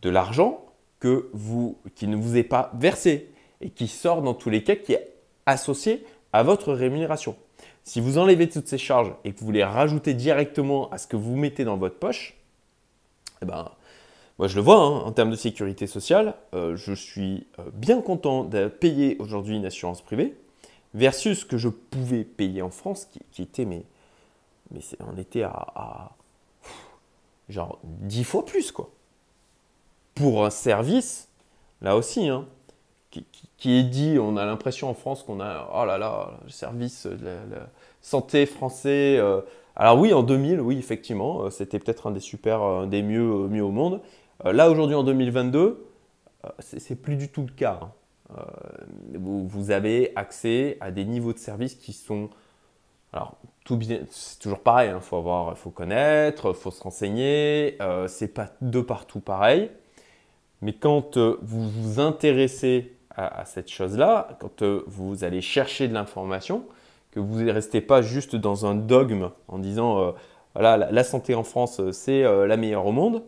de 0.02 0.10
l'argent 0.10 0.64
que 1.00 1.28
vous, 1.32 1.78
qui 1.94 2.06
ne 2.06 2.16
vous 2.16 2.36
est 2.36 2.44
pas 2.44 2.70
versé 2.74 3.30
et 3.60 3.70
qui 3.70 3.88
sort 3.88 4.22
dans 4.22 4.34
tous 4.34 4.50
les 4.50 4.62
cas, 4.62 4.76
qui 4.76 4.92
est 4.92 5.14
associé 5.46 6.06
à 6.32 6.42
votre 6.42 6.72
rémunération. 6.72 7.36
Si 7.84 8.00
vous 8.00 8.18
enlevez 8.18 8.48
toutes 8.48 8.68
ces 8.68 8.78
charges 8.78 9.12
et 9.24 9.32
que 9.32 9.40
vous 9.40 9.50
les 9.50 9.64
rajoutez 9.64 10.14
directement 10.14 10.88
à 10.90 10.98
ce 10.98 11.06
que 11.06 11.16
vous 11.16 11.36
mettez 11.36 11.64
dans 11.64 11.76
votre 11.76 11.96
poche, 11.96 12.36
eh 13.42 13.46
ben, 13.46 13.70
moi 14.42 14.48
je 14.48 14.56
le 14.56 14.60
vois 14.60 14.80
hein, 14.80 15.02
en 15.04 15.12
termes 15.12 15.30
de 15.30 15.36
sécurité 15.36 15.86
sociale, 15.86 16.34
euh, 16.52 16.74
je 16.74 16.92
suis 16.92 17.46
euh, 17.60 17.62
bien 17.74 18.00
content 18.00 18.42
de 18.42 18.66
payer 18.66 19.16
aujourd'hui 19.20 19.54
une 19.54 19.64
assurance 19.64 20.02
privée 20.02 20.34
versus 20.94 21.42
ce 21.42 21.44
que 21.44 21.58
je 21.58 21.68
pouvais 21.68 22.24
payer 22.24 22.60
en 22.60 22.70
France 22.70 23.06
qui, 23.30 23.42
était 23.42 23.64
mais 23.64 23.84
mais 24.72 24.80
on 24.98 25.16
était 25.16 25.44
à, 25.44 26.10
genre 27.48 27.78
10 27.84 28.24
fois 28.24 28.44
plus, 28.44 28.72
quoi. 28.72 28.90
Pour 30.16 30.44
un 30.44 30.50
service, 30.50 31.28
là 31.80 31.94
aussi, 31.94 32.28
hein, 32.28 32.46
qui, 33.12 33.78
est 33.78 33.84
dit, 33.84 34.18
on 34.18 34.36
a 34.36 34.44
l'impression 34.44 34.90
en 34.90 34.94
France 34.94 35.22
qu'on 35.22 35.38
a, 35.38 35.70
oh 35.72 35.84
là 35.84 35.98
là, 35.98 36.32
le 36.42 36.50
service 36.50 37.06
de 37.06 37.26
la, 37.26 37.68
santé 38.00 38.46
français. 38.46 39.18
Euh, 39.18 39.40
alors 39.76 40.00
oui, 40.00 40.12
en 40.12 40.24
2000, 40.24 40.60
oui, 40.60 40.78
effectivement, 40.78 41.48
c'était 41.50 41.78
peut-être 41.78 42.08
un 42.08 42.10
des 42.10 42.18
super, 42.18 42.88
des 42.88 43.02
mieux, 43.02 43.46
mieux 43.46 43.62
au 43.62 43.70
monde. 43.70 44.00
Là, 44.44 44.70
aujourd'hui, 44.70 44.94
en 44.94 45.04
2022, 45.04 45.86
c'est 46.58 47.00
plus 47.00 47.16
du 47.16 47.28
tout 47.28 47.42
le 47.42 47.52
cas. 47.52 47.80
Hein. 47.82 47.92
Vous, 49.14 49.46
vous, 49.46 49.70
avez 49.70 50.12
accès 50.16 50.78
à 50.80 50.90
des 50.90 51.04
niveaux 51.04 51.32
de 51.32 51.38
service 51.38 51.74
qui 51.74 51.92
sont 51.92 52.30
alors, 53.12 53.36
tout 53.64 53.76
bien, 53.76 54.00
c'est 54.08 54.38
toujours 54.38 54.60
pareil, 54.60 54.88
il 54.88 54.94
hein. 54.94 55.00
faut 55.00 55.16
avoir, 55.16 55.56
faut 55.58 55.70
connaître, 55.70 56.48
il 56.48 56.54
faut 56.54 56.70
se 56.70 56.82
renseigner, 56.82 57.76
euh, 57.82 58.08
c'est 58.08 58.28
pas 58.28 58.52
de 58.62 58.80
partout 58.80 59.20
pareil. 59.20 59.70
Mais 60.62 60.72
quand 60.72 61.16
euh, 61.18 61.38
vous 61.42 61.68
vous 61.68 62.00
intéressez 62.00 62.96
à, 63.14 63.44
cette 63.44 63.70
chose-là, 63.70 64.38
quand 64.40 64.62
euh, 64.62 64.84
vous 64.86 65.22
allez 65.24 65.42
chercher 65.42 65.86
de 65.86 65.92
l'information, 65.92 66.64
que 67.10 67.20
vous 67.20 67.42
ne 67.42 67.52
restez 67.52 67.82
pas 67.82 68.00
juste 68.00 68.36
dans 68.36 68.64
un 68.64 68.74
dogme 68.74 69.30
en 69.48 69.58
disant 69.58 69.98
euh, 69.98 70.12
voilà, 70.54 70.90
la, 70.90 71.04
santé 71.04 71.34
en 71.34 71.44
France, 71.44 71.82
c'est 71.90 72.22
la 72.22 72.56
meilleure 72.56 72.86
au 72.86 72.92
monde, 72.92 73.22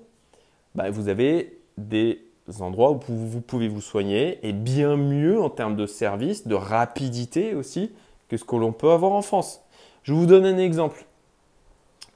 bah, 0.74 0.90
vous 0.90 1.08
avez 1.08 1.58
des 1.78 2.20
endroits 2.60 2.90
où 2.90 3.00
vous 3.08 3.40
pouvez 3.40 3.68
vous 3.68 3.80
soigner 3.80 4.38
et 4.46 4.52
bien 4.52 4.96
mieux 4.96 5.40
en 5.40 5.50
termes 5.50 5.76
de 5.76 5.86
service, 5.86 6.46
de 6.46 6.54
rapidité 6.54 7.54
aussi 7.54 7.92
que 8.28 8.36
ce 8.36 8.44
que 8.44 8.56
l'on 8.56 8.72
peut 8.72 8.90
avoir 8.90 9.12
en 9.12 9.22
France. 9.22 9.62
Je 10.02 10.12
vous 10.12 10.26
donne 10.26 10.44
un 10.44 10.58
exemple 10.58 11.06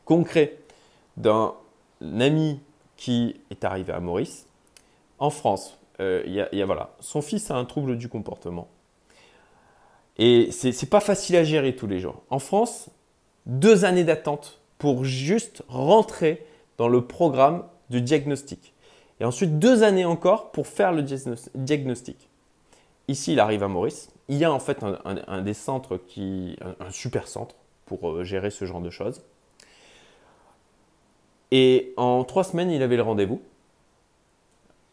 concret 0.05 0.57
d'un 1.17 1.55
ami 2.01 2.61
qui 2.97 3.41
est 3.51 3.65
arrivé 3.65 3.93
à 3.93 4.01
Maurice. 4.01 4.47
En 5.19 5.31
France, 5.31 5.79
euh, 6.01 6.23
y, 6.27 6.41
a, 6.41 6.67
voilà, 6.67 6.95
son 7.01 7.23
fils 7.23 7.51
a 7.51 7.57
un 7.57 7.65
trouble 7.65 7.97
du 7.97 8.09
comportement. 8.09 8.69
Et 10.17 10.51
c'est 10.51 10.71
n'est 10.71 10.89
pas 10.89 11.01
facile 11.01 11.37
à 11.37 11.45
gérer 11.45 11.77
tous 11.77 11.87
les 11.87 12.01
jours. 12.01 12.23
En 12.31 12.39
France, 12.39 12.91
deux 13.47 13.85
années 13.85 14.05
d'attente 14.05 14.61
pour 14.79 15.05
juste 15.05 15.63
rentrer 15.69 16.45
dans 16.77 16.89
le 16.89 17.03
programme 17.07 17.65
du 17.91 18.01
diagnostic. 18.01 18.75
Et 19.21 19.25
ensuite 19.25 19.59
deux 19.59 19.83
années 19.83 20.05
encore 20.05 20.53
pour 20.53 20.67
faire 20.67 20.93
le 20.93 21.03
diagnostic. 21.55 22.29
Ici, 23.09 23.33
il 23.33 23.41
arrive 23.41 23.63
à 23.63 23.69
Maurice. 23.69 24.11
Il 24.29 24.37
y 24.37 24.45
a 24.45 24.53
en 24.53 24.59
fait 24.59 24.85
un, 25.05 25.43
des 25.43 25.55
centres 25.55 25.97
qui, 25.97 26.57
un, 26.81 26.91
super 26.91 27.27
centre 27.27 27.55
pour 27.87 28.11
euh, 28.11 28.25
gérer 28.25 28.51
ce 28.51 28.67
genre 28.67 28.83
de 28.83 28.91
choses. 28.91 29.23
Et 31.51 31.95
en 31.97 32.25
trois 32.25 32.45
semaines, 32.45 32.71
il 32.71 32.83
avait 32.83 32.97
le 32.97 33.03
rendez-vous. 33.03 33.41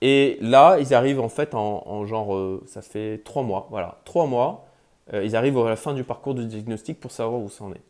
Et 0.02 0.38
là, 0.40 0.78
ils 0.80 0.94
arrivent 0.94 1.20
en 1.20 1.30
fait 1.30 1.54
en, 1.54 2.06
genre, 2.06 2.36
euh, 2.36 2.64
ça 2.68 2.82
fait 2.82 3.22
trois 3.26 3.44
mois, 3.44 3.68
voilà, 3.70 4.00
trois 4.06 4.26
mois. 4.26 4.66
Euh, 5.14 5.24
ils 5.26 5.36
arrivent 5.36 5.58
à 5.58 5.70
la 5.70 5.76
fin 5.76 5.94
du 5.94 6.04
parcours 6.04 6.34
du 6.34 6.46
diagnostic 6.46 7.00
pour 7.00 7.12
savoir 7.12 7.42
où 7.42 7.50
ça 7.50 7.66
est. 7.66 7.82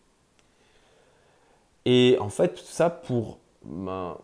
Et 1.86 2.18
en 2.20 2.30
fait, 2.30 2.58
ça 2.58 2.90
pour, 2.90 3.38
ben, 3.64 4.18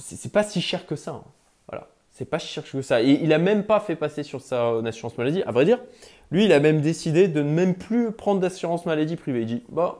c'est 0.00 0.32
pas 0.32 0.42
si 0.42 0.60
cher 0.60 0.86
que 0.86 0.96
ça. 0.96 1.12
Hein. 1.12 1.24
Voilà, 1.68 1.88
c'est 2.10 2.24
pas 2.24 2.38
si 2.38 2.48
cher 2.48 2.64
que 2.64 2.82
ça. 2.82 3.02
Et 3.02 3.20
il 3.22 3.32
a 3.32 3.38
même 3.38 3.64
pas 3.64 3.80
fait 3.80 3.96
passer 3.96 4.22
sur 4.22 4.40
sa 4.40 4.78
assurance 4.78 5.16
maladie. 5.18 5.42
À 5.42 5.52
vrai 5.52 5.64
dire, 5.64 5.80
lui, 6.30 6.44
il 6.44 6.52
a 6.52 6.60
même 6.60 6.80
décidé 6.80 7.28
de 7.28 7.42
ne 7.42 7.50
même 7.50 7.74
plus 7.74 8.12
prendre 8.12 8.40
d'assurance 8.40 8.86
maladie 8.86 9.16
privée. 9.16 9.42
Il 9.42 9.46
dit, 9.46 9.62
bon, 9.68 9.94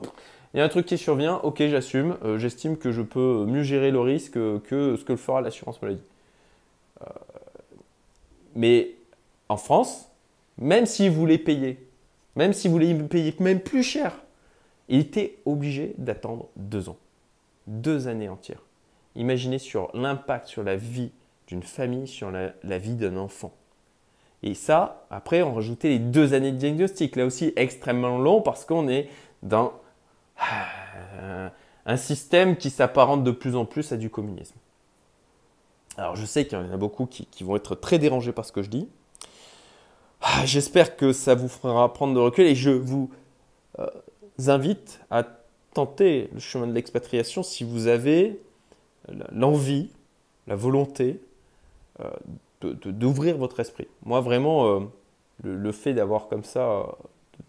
il 0.53 0.57
y 0.59 0.61
a 0.61 0.63
un 0.63 0.69
truc 0.69 0.85
qui 0.85 0.97
survient, 0.97 1.35
ok, 1.43 1.63
j'assume, 1.67 2.17
euh, 2.23 2.37
j'estime 2.37 2.77
que 2.77 2.91
je 2.91 3.01
peux 3.01 3.45
mieux 3.45 3.63
gérer 3.63 3.91
le 3.91 3.99
risque 3.99 4.33
que 4.33 4.95
ce 4.97 5.03
que 5.03 5.13
le 5.13 5.17
fera 5.17 5.41
l'assurance 5.41 5.81
maladie. 5.81 6.01
Euh, 7.01 7.05
mais 8.55 8.91
en 9.49 9.57
France, 9.57 10.09
même 10.57 10.85
s'il 10.85 11.11
voulait 11.11 11.37
payer, 11.37 11.77
même 12.35 12.53
s'il 12.53 12.71
voulait 12.71 12.93
payer 12.93 13.35
même 13.39 13.59
plus 13.59 13.83
cher, 13.83 14.13
il 14.87 14.99
était 14.99 15.37
obligé 15.45 15.93
d'attendre 15.97 16.47
deux 16.55 16.89
ans, 16.89 16.97
deux 17.67 18.07
années 18.07 18.29
entières. 18.29 18.61
Imaginez 19.15 19.59
sur 19.59 19.89
l'impact 19.93 20.47
sur 20.47 20.63
la 20.63 20.75
vie 20.75 21.11
d'une 21.47 21.63
famille, 21.63 22.07
sur 22.07 22.31
la, 22.31 22.77
vie 22.77 22.95
d'un 22.95 23.17
enfant. 23.17 23.53
Et 24.43 24.53
ça, 24.53 25.05
après, 25.09 25.41
on 25.41 25.53
rajoutait 25.53 25.89
les 25.89 25.99
deux 25.99 26.33
années 26.33 26.51
de 26.51 26.57
diagnostic. 26.57 27.15
Là 27.15 27.25
aussi, 27.25 27.53
extrêmement 27.55 28.17
long 28.17 28.41
parce 28.41 28.65
qu'on 28.65 28.87
est 28.87 29.09
dans 29.43 29.73
euh, 31.19 31.49
un 31.85 31.97
système 31.97 32.57
qui 32.57 32.69
s'apparente 32.69 33.23
de 33.23 33.31
plus 33.31 33.55
en 33.55 33.65
plus 33.65 33.91
à 33.91 33.97
du 33.97 34.09
communisme. 34.09 34.55
Alors, 35.97 36.15
je 36.15 36.25
sais 36.25 36.45
qu'il 36.45 36.57
y 36.57 36.61
en 36.61 36.71
a 36.71 36.77
beaucoup 36.77 37.05
qui, 37.05 37.43
vont 37.43 37.55
être 37.55 37.75
très 37.75 37.99
dérangés 37.99 38.33
par 38.33 38.43
ce 38.43 38.51
que 38.51 38.61
je 38.61 38.69
dis. 38.69 38.89
Ah, 40.21 40.45
j'espère 40.45 40.97
que 40.97 41.13
ça 41.13 41.35
vous 41.35 41.47
fera 41.47 41.93
prendre 41.93 42.13
de 42.13 42.19
recul 42.19 42.45
et 42.45 42.55
je 42.55 42.71
vous 42.71 43.09
euh, 43.79 43.87
invite 44.47 44.99
à 45.09 45.23
tenter 45.73 46.29
le 46.33 46.39
chemin 46.39 46.67
de 46.67 46.73
l'expatriation 46.73 47.43
si 47.43 47.63
vous 47.63 47.87
avez 47.87 48.41
l'envie, 49.31 49.89
la 50.47 50.55
volonté 50.55 51.19
euh, 52.01 52.09
d'ouvrir 52.61 53.37
votre 53.37 53.59
esprit. 53.59 53.87
Moi, 54.03 54.21
vraiment, 54.21 54.67
euh, 54.67 54.79
le, 55.43 55.71
fait 55.71 55.93
d'avoir 55.93 56.27
comme 56.27 56.43
ça, 56.43 56.87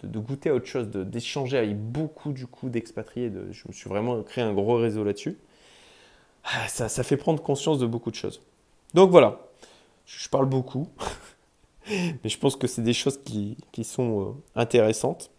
de, 0.02 0.18
goûter 0.18 0.50
à 0.50 0.54
autre 0.54 0.66
chose, 0.66 0.88
d'échanger 0.88 1.58
avec 1.58 1.78
beaucoup 1.78 2.32
du 2.32 2.46
coup 2.46 2.68
d'expatriés, 2.68 3.32
je 3.50 3.62
me 3.66 3.72
suis 3.72 3.88
vraiment 3.88 4.22
créé 4.22 4.44
un 4.44 4.52
gros 4.52 4.76
réseau 4.76 5.04
là-dessus. 5.04 5.38
Ah, 6.44 6.68
ça, 6.68 7.02
fait 7.02 7.16
prendre 7.16 7.42
conscience 7.42 7.78
de 7.78 7.86
beaucoup 7.86 8.10
de 8.10 8.16
choses. 8.16 8.40
Donc 8.94 9.10
voilà, 9.10 9.40
je, 10.04 10.28
parle 10.28 10.46
beaucoup, 10.46 10.88
mais 11.88 12.28
je 12.28 12.38
pense 12.38 12.56
que 12.56 12.66
c'est 12.66 12.82
des 12.82 12.92
choses 12.92 13.18
qui, 13.25 13.56
sont 13.84 14.20
euh, 14.20 14.32
intéressantes. 14.54 15.30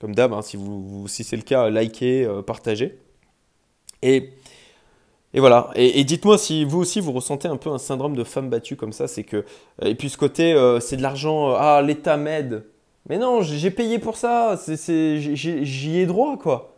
Comme 0.00 0.14
d'hab, 0.14 0.32
hein, 0.34 0.42
si, 0.42 0.56
vous, 0.56 1.08
si 1.08 1.24
c'est 1.24 1.36
le 1.36 1.42
cas, 1.42 1.68
likez, 1.68 2.28
partagez. 2.46 2.98
Et 4.02 4.34
et 5.36 5.40
voilà. 5.40 5.68
Et, 5.74 6.02
dites-moi 6.02 6.38
si 6.38 6.64
vous 6.64 6.78
aussi 6.78 6.98
vous 6.98 7.12
ressentez 7.12 7.46
un 7.46 7.58
peu 7.58 7.70
un 7.70 7.76
syndrome 7.76 8.16
de 8.16 8.24
femme 8.24 8.48
battue 8.48 8.74
comme 8.74 8.94
ça, 8.94 9.06
c'est 9.06 9.22
que 9.22 9.44
et 9.82 9.94
puis 9.94 10.08
ce 10.08 10.16
côté 10.16 10.54
euh, 10.54 10.80
c'est 10.80 10.96
de 10.96 11.02
l'argent, 11.02 11.50
euh, 11.50 11.56
ah 11.58 11.82
l'État 11.82 12.16
m'aide. 12.16 12.64
Mais 13.06 13.18
non, 13.18 13.42
j'ai 13.42 13.70
payé 13.70 13.98
pour 13.98 14.16
ça, 14.16 14.58
j'y 14.66 15.98
ai 15.98 16.06
droit 16.06 16.38
quoi. 16.38 16.74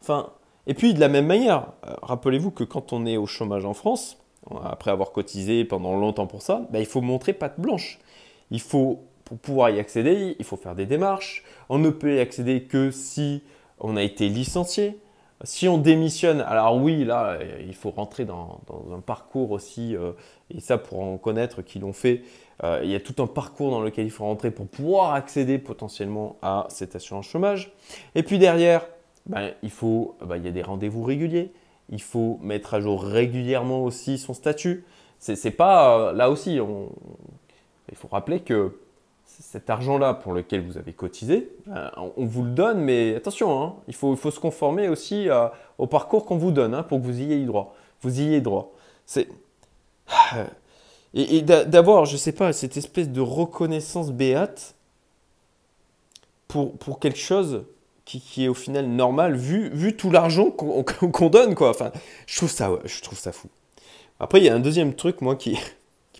Enfin, 0.00 0.30
et 0.66 0.72
puis 0.72 0.94
de 0.94 1.00
la 1.00 1.08
même 1.08 1.26
manière, 1.26 1.72
euh, 1.86 1.92
rappelez-vous 2.00 2.50
que 2.52 2.64
quand 2.64 2.94
on 2.94 3.04
est 3.04 3.18
au 3.18 3.26
chômage 3.26 3.66
en 3.66 3.74
France, 3.74 4.16
après 4.64 4.90
avoir 4.90 5.12
cotisé 5.12 5.66
pendant 5.66 5.94
longtemps 5.94 6.26
pour 6.26 6.40
ça, 6.40 6.66
bah, 6.70 6.80
il 6.80 6.86
faut 6.86 7.02
montrer 7.02 7.34
patte 7.34 7.60
blanche. 7.60 7.98
Il 8.50 8.62
faut 8.62 9.00
pour 9.26 9.36
pouvoir 9.38 9.68
y 9.68 9.78
accéder, 9.78 10.36
il 10.38 10.44
faut 10.46 10.56
faire 10.56 10.74
des 10.74 10.86
démarches. 10.86 11.44
On 11.68 11.78
ne 11.78 11.90
peut 11.90 12.16
y 12.16 12.20
accéder 12.20 12.62
que 12.62 12.90
si 12.90 13.42
on 13.78 13.98
a 13.98 14.02
été 14.02 14.30
licencié. 14.30 14.98
Si 15.42 15.68
on 15.68 15.78
démissionne, 15.78 16.40
alors 16.40 16.76
oui, 16.76 17.04
là, 17.04 17.32
euh, 17.32 17.62
il 17.66 17.74
faut 17.74 17.90
rentrer 17.90 18.24
dans, 18.24 18.60
un 18.94 19.00
parcours 19.00 19.50
aussi, 19.50 19.96
euh, 19.96 20.12
et 20.50 20.60
ça 20.60 20.78
pour 20.78 21.00
en 21.00 21.18
connaître 21.18 21.62
qui 21.62 21.78
l'ont 21.80 21.92
fait, 21.92 22.22
euh, 22.62 22.80
il 22.84 22.90
y 22.90 22.94
a 22.94 23.00
tout 23.00 23.20
un 23.22 23.26
parcours 23.26 23.70
dans 23.70 23.80
lequel 23.80 24.06
il 24.06 24.10
faut 24.10 24.24
rentrer 24.24 24.50
pour 24.52 24.66
pouvoir 24.66 25.12
accéder 25.12 25.58
potentiellement 25.58 26.36
à 26.40 26.66
cette 26.70 26.94
assurance 26.94 27.26
chômage. 27.26 27.72
Et 28.14 28.22
puis 28.22 28.38
derrière, 28.38 28.86
ben, 29.26 29.50
il, 29.62 29.70
faut, 29.70 30.16
ben, 30.24 30.36
il 30.36 30.44
y 30.44 30.48
a 30.48 30.52
des 30.52 30.62
rendez-vous 30.62 31.02
réguliers, 31.02 31.52
il 31.90 32.00
faut 32.00 32.38
mettre 32.40 32.74
à 32.74 32.80
jour 32.80 33.02
régulièrement 33.02 33.82
aussi 33.82 34.18
son 34.18 34.34
statut. 34.34 34.84
C'est 35.18 35.50
pas, 35.50 36.12
là 36.12 36.30
aussi, 36.30 36.56
il 36.56 37.96
faut 37.96 38.08
rappeler 38.08 38.40
que 38.40 38.76
cet 39.40 39.70
argent-là 39.70 40.14
pour 40.14 40.32
lequel 40.32 40.64
vous 40.64 40.78
avez 40.78 40.92
cotisé, 40.92 41.50
euh, 41.68 41.88
on 42.16 42.24
vous 42.24 42.44
le 42.44 42.50
donne, 42.50 42.80
mais 42.80 43.14
attention, 43.14 43.62
hein, 43.62 43.74
il, 43.88 43.94
faut, 43.94 44.16
se 44.16 44.40
conformer 44.40 44.88
aussi 44.88 45.28
euh, 45.28 45.48
au 45.78 45.86
parcours 45.86 46.24
qu'on 46.24 46.36
vous 46.36 46.52
donne 46.52 46.74
hein, 46.74 46.82
pour 46.82 47.00
que 47.00 47.04
vous 47.04 47.20
y 47.20 47.32
ayez 47.32 47.44
droit. 47.44 47.74
Vous 48.02 48.20
y 48.20 48.40
droit. 48.40 48.72
C'est 49.06 49.28
et, 51.14 51.42
d'avoir, 51.42 52.04
je 52.04 52.14
ne 52.14 52.18
sais 52.18 52.32
pas, 52.32 52.52
cette 52.52 52.76
espèce 52.76 53.08
de 53.08 53.20
reconnaissance 53.20 54.12
béate 54.12 54.74
pour, 56.48 56.76
pour 56.76 57.00
quelque 57.00 57.18
chose 57.18 57.64
qui, 58.04 58.44
est 58.44 58.48
au 58.48 58.54
final 58.54 58.86
normal 58.86 59.34
vu, 59.34 59.70
vu 59.70 59.96
tout 59.96 60.10
l'argent 60.10 60.50
qu'on 60.50 61.30
donne 61.30 61.54
quoi. 61.54 61.70
Enfin, 61.70 61.90
je 62.26 62.36
trouve 62.36 62.50
ça, 62.50 62.70
je 62.84 63.00
trouve 63.00 63.18
ça 63.18 63.32
fou. 63.32 63.48
Après, 64.20 64.40
il 64.40 64.44
y 64.44 64.48
a 64.48 64.54
un 64.54 64.60
deuxième 64.60 64.94
truc 64.94 65.20
moi 65.20 65.36
qui 65.36 65.58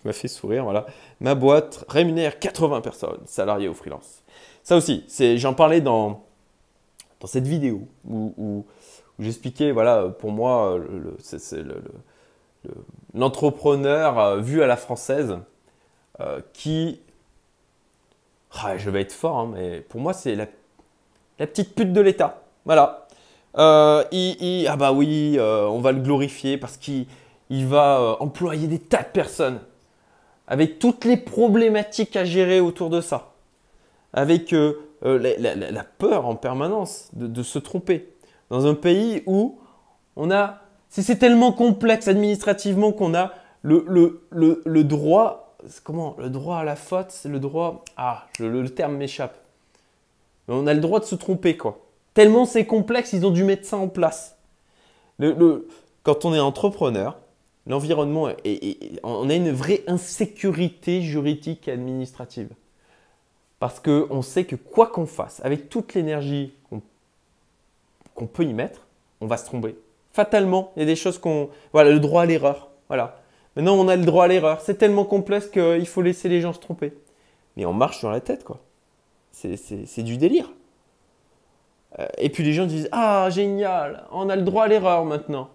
m'a 0.05 0.13
fait 0.13 0.27
sourire. 0.27 0.63
Voilà. 0.63 0.85
Ma 1.19 1.35
boîte 1.35 1.85
rémunère 1.87 2.39
80 2.39 2.81
personnes, 2.81 3.21
salariées 3.25 3.67
ou 3.67 3.73
freelance. 3.73 4.23
Ça 4.63 4.75
aussi, 4.75 5.05
j'en 5.37 5.53
parlais 5.53 5.81
dans, 5.81 6.25
dans 7.19 7.27
cette 7.27 7.47
vidéo 7.47 7.87
où, 8.07 8.65
j'expliquais, 9.19 9.71
voilà, 9.71 10.09
pour 10.09 10.31
moi, 10.31 10.79
l'entrepreneur 13.13 14.19
euh, 14.19 14.39
vu 14.39 14.61
à 14.61 14.67
la 14.67 14.77
française 14.77 15.37
euh, 16.19 16.41
qui. 16.53 16.99
Ah, 18.63 18.77
je 18.77 18.89
vais 18.89 19.01
être 19.01 19.11
fort, 19.11 19.39
hein, 19.39 19.51
mais 19.53 19.81
pour 19.81 19.99
moi, 19.99 20.13
c'est 20.13 20.35
la, 20.35 20.45
la, 21.39 21.47
petite 21.47 21.75
pute 21.75 21.91
de 21.91 22.01
l'État. 22.01 22.41
Voilà. 22.65 23.07
Euh, 23.57 24.03
il, 24.11 24.67
ah 24.67 24.75
bah 24.77 24.91
oui, 24.93 25.37
on 25.39 25.79
va 25.79 25.91
le 25.91 25.99
glorifier 25.99 26.57
parce 26.57 26.77
qu'il 26.77 27.05
va 27.49 28.17
employer 28.19 28.67
des 28.67 28.79
tas 28.79 29.03
de 29.03 29.09
personnes 29.09 29.59
avec 30.47 30.79
toutes 30.79 31.05
les 31.05 31.17
problématiques 31.17 32.15
à 32.15 32.25
gérer 32.25 32.59
autour 32.59 32.89
de 32.89 33.01
ça, 33.01 33.33
avec 34.13 34.53
euh, 34.53 34.73
euh, 35.03 35.35
la, 35.39 35.83
peur 35.83 36.25
en 36.25 36.35
permanence 36.35 37.09
de, 37.13 37.43
se 37.43 37.59
tromper, 37.59 38.13
dans 38.49 38.65
un 38.67 38.75
pays 38.75 39.23
où 39.25 39.59
on 40.15 40.31
a, 40.31 40.61
c'est 40.89 41.17
tellement 41.17 41.51
complexe 41.51 42.07
administrativement 42.07 42.91
qu'on 42.91 43.13
a 43.15 43.33
le, 43.63 43.83
le, 43.87 44.61
le, 44.63 44.83
droit, 44.83 45.55
comment, 45.83 46.15
le 46.19 46.29
droit 46.29 46.57
à 46.57 46.63
la 46.63 46.75
faute, 46.75 47.07
c'est 47.09 47.29
le 47.29 47.39
droit, 47.39 47.83
ah, 47.97 48.27
le, 48.39 48.67
terme 48.69 48.95
m'échappe, 48.95 49.35
on 50.47 50.67
a 50.67 50.73
le 50.73 50.79
droit 50.79 50.99
de 50.99 51.05
se 51.05 51.15
tromper 51.15 51.57
quoi. 51.57 51.79
Tellement 52.13 52.45
c'est 52.45 52.65
complexe, 52.65 53.13
ils 53.13 53.25
ont 53.25 53.31
dû 53.31 53.43
mettre 53.43 53.65
ça 53.65 53.77
en 53.77 53.87
place. 53.87 54.37
quand 55.19 56.23
on 56.23 56.33
est 56.33 56.39
entrepreneur, 56.39 57.17
l'environnement, 57.67 58.29
et 58.43 58.77
on 59.03 59.29
a 59.29 59.33
une 59.33 59.51
vraie 59.51 59.83
insécurité 59.87 61.01
juridique 61.01 61.67
et 61.67 61.71
administrative. 61.71 62.49
Parce 63.59 63.79
qu'on 63.79 64.21
sait 64.21 64.45
que 64.45 64.55
quoi 64.55 64.87
qu'on 64.87 65.05
fasse, 65.05 65.41
avec 65.43 65.69
toute 65.69 65.93
l'énergie 65.93 66.53
qu'on 68.13 68.27
peut 68.27 68.43
y 68.43 68.53
mettre, 68.53 68.87
on 69.21 69.27
va 69.27 69.37
se 69.37 69.45
tromper. 69.45 69.75
Fatalement, 70.13 70.71
il 70.75 70.81
y 70.81 70.83
a 70.83 70.85
des 70.85 70.95
choses 70.95 71.17
qu'on... 71.17 71.49
Voilà, 71.73 71.91
le 71.91 71.99
droit 71.99 72.21
à 72.21 72.25
l'erreur. 72.25 72.69
Voilà. 72.87 73.19
Maintenant, 73.55 73.75
on 73.75 73.87
a 73.87 73.95
le 73.95 74.05
droit 74.05 74.25
à 74.25 74.27
l'erreur. 74.27 74.61
C'est 74.61 74.75
tellement 74.75 75.03
complexe 75.03 75.47
qu'il 75.47 75.87
faut 75.87 76.01
laisser 76.01 76.29
les 76.29 76.41
gens 76.41 76.53
se 76.53 76.59
tromper. 76.59 76.93
Mais 77.57 77.65
on 77.65 77.73
marche 77.73 77.99
sur 77.99 78.09
la 78.09 78.21
tête, 78.21 78.43
quoi. 78.43 78.59
C'est 79.31 80.03
du 80.03 80.17
délire. 80.17 80.49
Euh, 81.99 82.07
et 82.17 82.29
puis 82.29 82.43
les 82.43 82.53
gens 82.53 82.65
disent 82.65 82.87
Ah, 82.91 83.29
génial, 83.29 84.05
on 84.11 84.29
a 84.29 84.35
le 84.35 84.43
droit 84.43 84.63
à 84.63 84.67
l'erreur 84.67 85.03
maintenant. 85.05 85.49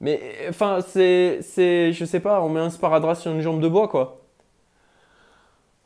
Mais 0.00 0.46
enfin, 0.48 0.80
c'est, 0.86 1.40
c'est, 1.42 1.92
je 1.92 2.04
sais 2.04 2.20
pas, 2.20 2.40
on 2.42 2.48
met 2.48 2.60
un 2.60 2.70
sparadrap 2.70 3.16
sur 3.16 3.32
une 3.32 3.40
jambe 3.40 3.60
de 3.60 3.68
bois, 3.68 3.88
quoi. 3.88 4.20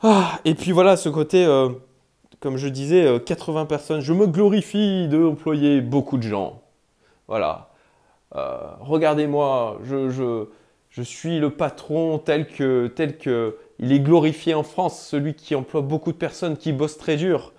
Ah, 0.03 0.41
et 0.45 0.55
puis 0.55 0.73
voilà, 0.73 0.97
ce 0.97 1.09
côté, 1.09 1.45
euh, 1.45 1.71
comme 2.41 2.57
je 2.57 2.69
disais, 2.69 3.21
80 3.25 3.63
euh, 3.63 3.65
personnes. 3.65 4.01
Je 4.01 4.13
me 4.13 4.27
glorifie 4.27 5.09
d'employer 5.09 5.81
beaucoup 5.81 6.19
de 6.19 6.25
gens. 6.25 6.63
Voilà. 7.29 7.71
regardez-moi, 8.33 9.79
je, 9.85 10.11
je, 10.11 10.47
je, 10.91 11.03
suis 11.03 11.39
le 11.39 11.51
patron 11.51 12.19
tel 12.19 12.47
que, 12.47 12.89
tel 12.89 13.17
que 13.17 13.57
il 13.79 13.93
est 13.93 14.01
glorifié 14.01 14.55
en 14.55 14.63
France, 14.63 15.07
celui 15.07 15.35
qui 15.35 15.55
emploie 15.55 15.81
beaucoup 15.81 16.13
de 16.13 16.17
personnes, 16.17 16.57
qui 16.57 16.73
bosse 16.73 16.99
très 16.99 17.17
dur. 17.17 17.53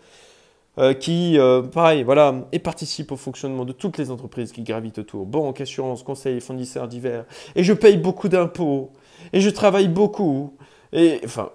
Euh, 0.79 0.95
qui, 0.95 1.37
euh, 1.37 1.61
pareil, 1.61 2.01
voilà, 2.01 2.47
et 2.51 2.57
participe 2.57 3.11
au 3.11 3.15
fonctionnement 3.15 3.63
de 3.63 3.73
toutes 3.73 3.99
les 3.99 4.09
entreprises 4.09 4.51
qui 4.51 4.63
gravitent 4.63 4.97
autour. 4.97 5.27
Banque, 5.27 5.61
assurance, 5.61 6.01
conseil, 6.01 6.41
fournisseurs 6.41 6.87
divers. 6.87 7.25
Et 7.55 7.63
je 7.63 7.73
paye 7.73 7.97
beaucoup 7.97 8.27
d'impôts. 8.27 8.91
Et 9.33 9.41
je 9.41 9.49
travaille 9.51 9.87
beaucoup. 9.87 10.57
Et, 10.91 11.21
enfin... 11.23 11.51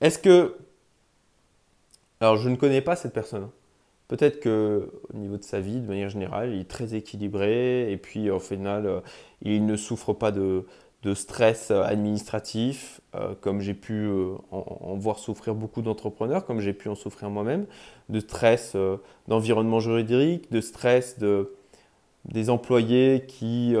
Est-ce 0.00 0.18
que... 0.18 0.56
Alors, 2.20 2.36
je 2.38 2.48
ne 2.48 2.56
connais 2.56 2.80
pas 2.80 2.96
cette 2.96 3.12
personne. 3.12 3.48
Peut-être 4.08 4.40
que 4.40 4.90
au 5.12 5.16
niveau 5.16 5.36
de 5.36 5.42
sa 5.44 5.60
vie, 5.60 5.80
de 5.80 5.86
manière 5.86 6.08
générale, 6.08 6.54
il 6.54 6.60
est 6.62 6.70
très 6.70 6.94
équilibré 6.94 7.92
et 7.92 7.98
puis 7.98 8.30
au 8.30 8.38
final, 8.38 8.86
euh, 8.86 9.00
il 9.42 9.66
ne 9.66 9.76
souffre 9.76 10.14
pas 10.14 10.32
de, 10.32 10.64
de 11.02 11.14
stress 11.14 11.70
administratif, 11.70 13.00
euh, 13.14 13.34
comme 13.40 13.60
j'ai 13.60 13.74
pu 13.74 13.92
euh, 13.92 14.34
en, 14.50 14.96
voir 14.96 15.18
souffrir 15.18 15.54
beaucoup 15.54 15.80
d'entrepreneurs, 15.80 16.44
comme 16.44 16.60
j'ai 16.60 16.72
pu 16.72 16.88
en 16.88 16.96
souffrir 16.96 17.30
moi-même, 17.30 17.66
de 18.08 18.18
stress 18.20 18.72
euh, 18.74 18.96
d'environnement 19.28 19.78
juridique, 19.78 20.50
de 20.50 20.60
stress 20.60 21.18
de, 21.18 21.54
des 22.24 22.50
employés 22.50 23.24
qui, 23.28 23.76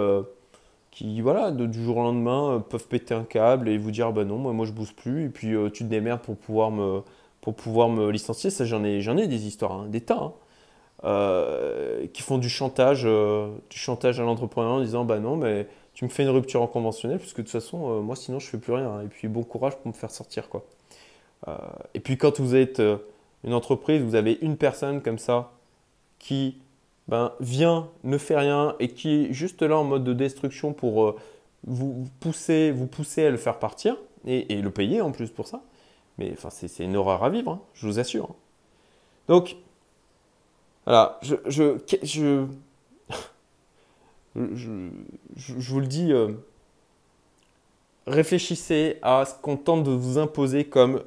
qui 0.92 1.20
voilà, 1.20 1.50
de, 1.50 1.66
du 1.66 1.82
jour 1.82 1.96
au 1.98 2.02
lendemain, 2.02 2.64
peuvent 2.68 2.86
péter 2.86 3.14
un 3.14 3.24
câble 3.24 3.68
et 3.68 3.78
vous 3.78 3.90
dire 3.90 4.12
bah 4.12 4.24
non, 4.24 4.38
moi, 4.38 4.52
moi 4.52 4.64
je 4.64 4.72
bouge 4.72 4.94
plus, 4.94 5.26
et 5.26 5.28
puis 5.28 5.54
tu 5.72 5.84
te 5.84 5.88
démerdes 5.88 6.22
pour 6.22 6.36
pouvoir 6.36 6.70
me, 6.70 7.02
pour 7.40 7.54
pouvoir 7.54 7.88
me 7.88 8.10
licencier. 8.10 8.50
Ça, 8.50 8.64
j'en 8.64 8.84
ai, 8.84 8.98
ai 8.98 9.26
des 9.26 9.46
histoires, 9.46 9.72
hein, 9.72 9.86
des 9.88 10.00
tas. 10.00 10.32
Hein, 11.02 12.06
qui 12.12 12.22
font 12.22 12.38
du 12.38 12.48
chantage, 12.48 13.02
du 13.04 13.78
chantage 13.78 14.18
à 14.20 14.24
l'entrepreneur 14.24 14.72
en 14.72 14.80
disant 14.80 15.04
bah 15.04 15.18
non, 15.20 15.36
mais 15.36 15.68
tu 15.98 16.04
me 16.04 16.10
fais 16.10 16.22
une 16.22 16.28
rupture 16.28 16.62
en 16.62 16.68
conventionnel, 16.68 17.18
puisque 17.18 17.38
de 17.38 17.42
toute 17.42 17.50
façon, 17.50 17.90
euh, 17.90 18.00
moi 18.00 18.14
sinon 18.14 18.38
je 18.38 18.46
fais 18.46 18.56
plus 18.56 18.72
rien. 18.72 19.00
Et 19.00 19.08
puis 19.08 19.26
bon 19.26 19.42
courage 19.42 19.76
pour 19.78 19.88
me 19.88 19.92
faire 19.92 20.12
sortir. 20.12 20.48
quoi. 20.48 20.64
Euh, 21.48 21.56
et 21.92 21.98
puis 21.98 22.16
quand 22.16 22.38
vous 22.38 22.54
êtes 22.54 22.78
euh, 22.78 22.98
une 23.42 23.52
entreprise, 23.52 24.00
vous 24.02 24.14
avez 24.14 24.38
une 24.40 24.56
personne 24.56 25.02
comme 25.02 25.18
ça 25.18 25.50
qui 26.20 26.58
ben, 27.08 27.32
vient, 27.40 27.88
ne 28.04 28.16
fait 28.16 28.36
rien 28.36 28.76
et 28.78 28.90
qui 28.90 29.24
est 29.24 29.32
juste 29.32 29.60
là 29.60 29.76
en 29.76 29.82
mode 29.82 30.04
de 30.04 30.12
destruction 30.12 30.72
pour 30.72 31.16
vous, 31.66 32.06
pousser, 32.20 32.70
vous 32.70 32.86
pousser 32.86 33.26
à 33.26 33.30
le 33.30 33.36
faire 33.36 33.58
partir 33.58 33.96
et, 34.24 34.62
le 34.62 34.70
payer 34.70 35.00
en 35.00 35.10
plus 35.10 35.30
pour 35.30 35.48
ça. 35.48 35.62
Mais 36.16 36.30
enfin, 36.30 36.50
c'est 36.50 36.84
une 36.84 36.94
horreur 36.94 37.24
à 37.24 37.28
vivre, 37.28 37.50
hein, 37.50 37.60
je 37.74 37.88
vous 37.88 37.98
assure. 37.98 38.36
Donc, 39.26 39.56
voilà, 40.84 41.18
je, 41.22 41.34
je 41.48 42.46
je, 44.54 45.70
vous 45.70 45.80
le 45.80 45.86
dis, 45.86 46.12
euh, 46.12 46.32
réfléchissez 48.06 48.98
à 49.02 49.24
ce 49.24 49.34
qu'on 49.34 49.56
tente 49.56 49.84
de 49.84 49.90
vous 49.90 50.18
imposer 50.18 50.64
comme 50.64 51.02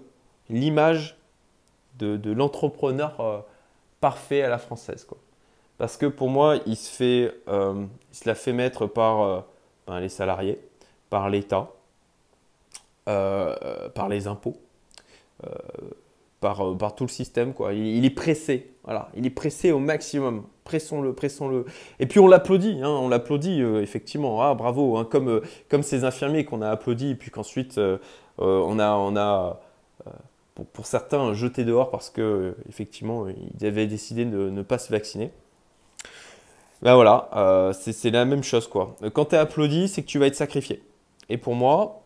l'image 0.50 1.18
de, 2.00 2.32
l'entrepreneur 2.32 3.20
euh, 3.20 3.40
parfait 4.00 4.42
à 4.42 4.50
la 4.50 4.58
française. 4.58 5.06
Quoi. 5.06 5.18
Parce 5.78 5.98
que 5.98 6.08
pour 6.08 6.30
moi, 6.30 6.58
il 6.66 6.76
se, 6.76 6.90
fait, 6.90 7.36
euh, 7.48 7.86
il 8.12 8.16
se 8.16 8.28
la 8.28 8.36
fait 8.36 8.54
mettre 8.54 8.88
par 8.88 9.46
ben, 9.88 10.00
les 10.00 10.10
salariés, 10.10 10.60
par 11.10 11.30
l'État, 11.30 11.72
par 13.06 14.10
les 14.10 14.28
impôts. 14.28 14.58
Par, 16.42 16.76
par, 16.78 16.96
tout 16.96 17.06
le 17.06 17.10
système. 17.10 17.54
Quoi. 17.54 17.74
Il, 17.74 18.04
est 18.04 18.10
pressé. 18.10 18.74
Voilà. 18.84 19.10
Il 19.16 19.26
est 19.26 19.32
pressé 19.32 19.72
au 19.72 19.80
maximum 19.80 20.44
pressons-le, 20.72 21.14
pressons-le. 21.14 21.66
Et 22.00 22.06
puis 22.06 22.20
on 22.20 22.28
l'applaudit, 22.28 22.80
hein, 22.82 22.90
on 22.90 23.10
l'applaudit 23.10 23.62
euh, 23.62 23.82
effectivement, 23.82 24.42
ah 24.42 24.54
bravo, 24.54 24.98
hein, 24.98 25.06
comme, 25.10 25.28
euh, 25.28 25.42
comme 25.70 25.84
ces 25.84 26.06
infirmiers 26.06 26.46
qu'on 26.46 26.62
a 26.62 26.70
applaudis, 26.70 27.12
et 27.12 27.16
puis 27.16 27.30
qu'ensuite 27.32 27.78
euh, 27.78 27.98
on 28.38 28.80
a, 28.80 29.60
pour, 30.74 30.86
certains 30.86 31.34
jeté 31.34 31.66
dehors 31.66 31.90
parce 31.92 32.10
que 32.10 32.56
effectivement 32.70 33.28
ils 33.28 33.66
avaient 33.66 33.88
décidé 33.88 34.26
de 34.26 34.50
ne 34.50 34.62
pas 34.62 34.78
se 34.78 34.92
vacciner. 34.92 35.32
Ben 36.82 36.96
voilà, 36.96 37.72
c'est 37.74 38.10
la 38.10 38.26
même 38.26 38.44
chose 38.44 38.68
quoi. 38.68 38.96
Quand 39.14 39.26
tu 39.26 39.36
es 39.36 39.38
applaudi, 39.38 39.88
c'est 39.88 40.02
que 40.02 40.08
tu 40.08 40.18
vas 40.18 40.26
être 40.26 40.36
sacrifié. 40.36 40.82
Et 41.30 41.38
pour 41.38 41.54
moi, 41.54 42.02